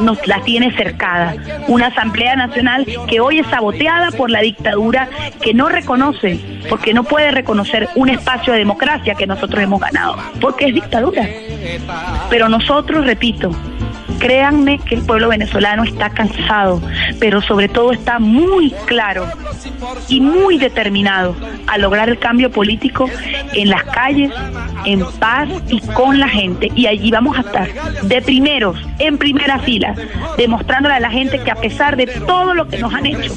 nos 0.00 0.26
la 0.26 0.40
tiene 0.42 0.74
cercada. 0.76 1.36
Una 1.68 1.86
Asamblea 1.86 2.36
Nacional 2.36 2.86
que 3.08 3.20
hoy 3.20 3.38
es 3.38 3.46
saboteada 3.46 4.10
por 4.10 4.30
la 4.30 4.40
dictadura 4.40 5.08
que 5.40 5.54
no 5.54 5.68
reconoce, 5.68 6.40
porque 6.68 6.92
no 6.92 7.04
puede 7.04 7.30
reconocer 7.30 7.88
un 7.94 8.08
espacio 8.08 8.52
de 8.52 8.58
democracia 8.60 9.14
que 9.14 9.26
nosotros 9.26 9.62
hemos 9.62 9.80
ganado, 9.80 10.16
porque 10.40 10.66
es 10.66 10.74
dictadura. 10.74 11.28
Pero 12.30 12.48
nosotros, 12.48 13.06
repito, 13.06 13.50
Créanme 14.24 14.78
que 14.78 14.94
el 14.94 15.02
pueblo 15.02 15.28
venezolano 15.28 15.84
está 15.84 16.08
cansado, 16.08 16.80
pero 17.20 17.42
sobre 17.42 17.68
todo 17.68 17.92
está 17.92 18.18
muy 18.18 18.72
claro 18.86 19.26
y 20.08 20.22
muy 20.22 20.56
determinado 20.56 21.36
a 21.66 21.76
lograr 21.76 22.08
el 22.08 22.18
cambio 22.18 22.50
político 22.50 23.04
en 23.52 23.68
las 23.68 23.84
calles, 23.84 24.32
en 24.86 25.04
paz 25.18 25.50
y 25.68 25.78
con 25.80 26.18
la 26.20 26.28
gente. 26.28 26.72
Y 26.74 26.86
allí 26.86 27.10
vamos 27.10 27.36
a 27.36 27.42
estar 27.42 27.68
de 28.00 28.22
primeros, 28.22 28.78
en 28.98 29.18
primera 29.18 29.58
fila, 29.58 29.94
demostrándole 30.38 30.94
a 30.94 31.00
la 31.00 31.10
gente 31.10 31.38
que 31.40 31.50
a 31.50 31.56
pesar 31.56 31.94
de 31.94 32.06
todo 32.06 32.54
lo 32.54 32.66
que 32.66 32.78
nos 32.78 32.94
han 32.94 33.04
hecho, 33.04 33.34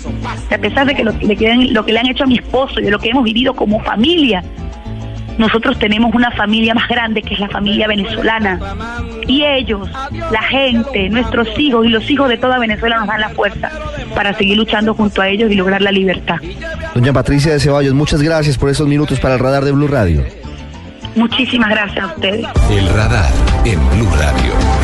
que 0.47 0.56
a 0.56 0.60
pesar 0.60 0.88
de 0.88 0.95
que 0.95 1.04
lo, 1.04 1.19
que 1.19 1.91
le 1.91 2.00
han 2.00 2.08
hecho 2.08 2.23
a 2.23 2.28
mi 2.28 2.38
esposo 2.38 2.80
y 2.80 2.84
de 2.84 2.91
lo 2.91 3.00
que 3.00 3.10
hemos 3.10 3.26
vivido 3.26 3.54
como 3.54 3.82
familia, 3.82 4.41
nosotros 5.38 5.78
tenemos 5.80 6.13
una 6.13 6.32
familia 6.32 6.73
más 6.73 6.88
grande 6.88 7.21
que 7.21 7.34
es 7.34 7.39
la 7.39 7.50
familia 7.50 7.88
venezolana. 7.88 8.60
Y 9.28 9.43
ellos, 9.43 9.89
la 10.32 10.41
gente, 10.41 11.10
nuestros 11.10 11.47
hijos 11.60 11.86
y 11.86 11.89
los 11.89 12.10
hijos 12.10 12.30
de 12.30 12.38
toda 12.38 12.60
Venezuela 12.60 12.97
nos 12.97 13.08
dan 13.08 13.21
la 13.21 13.30
fuerza 13.30 13.69
para 14.15 14.34
seguir 14.34 14.58
luchando 14.58 14.93
junto 14.93 15.21
a 15.21 15.30
ellos 15.30 15.52
y 15.52 15.56
lograr 15.56 15.82
la 15.82 15.91
libertad. 15.91 16.38
Doña 16.93 17.13
Patricia 17.13 17.54
de 17.54 17.60
Ceballos, 17.60 17.93
muchas 17.93 18.21
gracias 18.21 18.58
por 18.58 18.69
esos 18.69 18.88
minutos 18.88 19.19
para 19.19 19.36
el 19.36 19.39
radar 19.39 19.63
de 19.63 19.71
Blue 19.71 19.88
Radio. 19.88 20.23
Muchísimas 21.15 21.69
gracias 21.69 22.04
a 22.04 22.08
ustedes. 22.08 22.45
El 22.69 22.88
radar 22.89 23.32
en 23.65 23.80
Blue 23.89 24.10
Radio. 24.17 24.77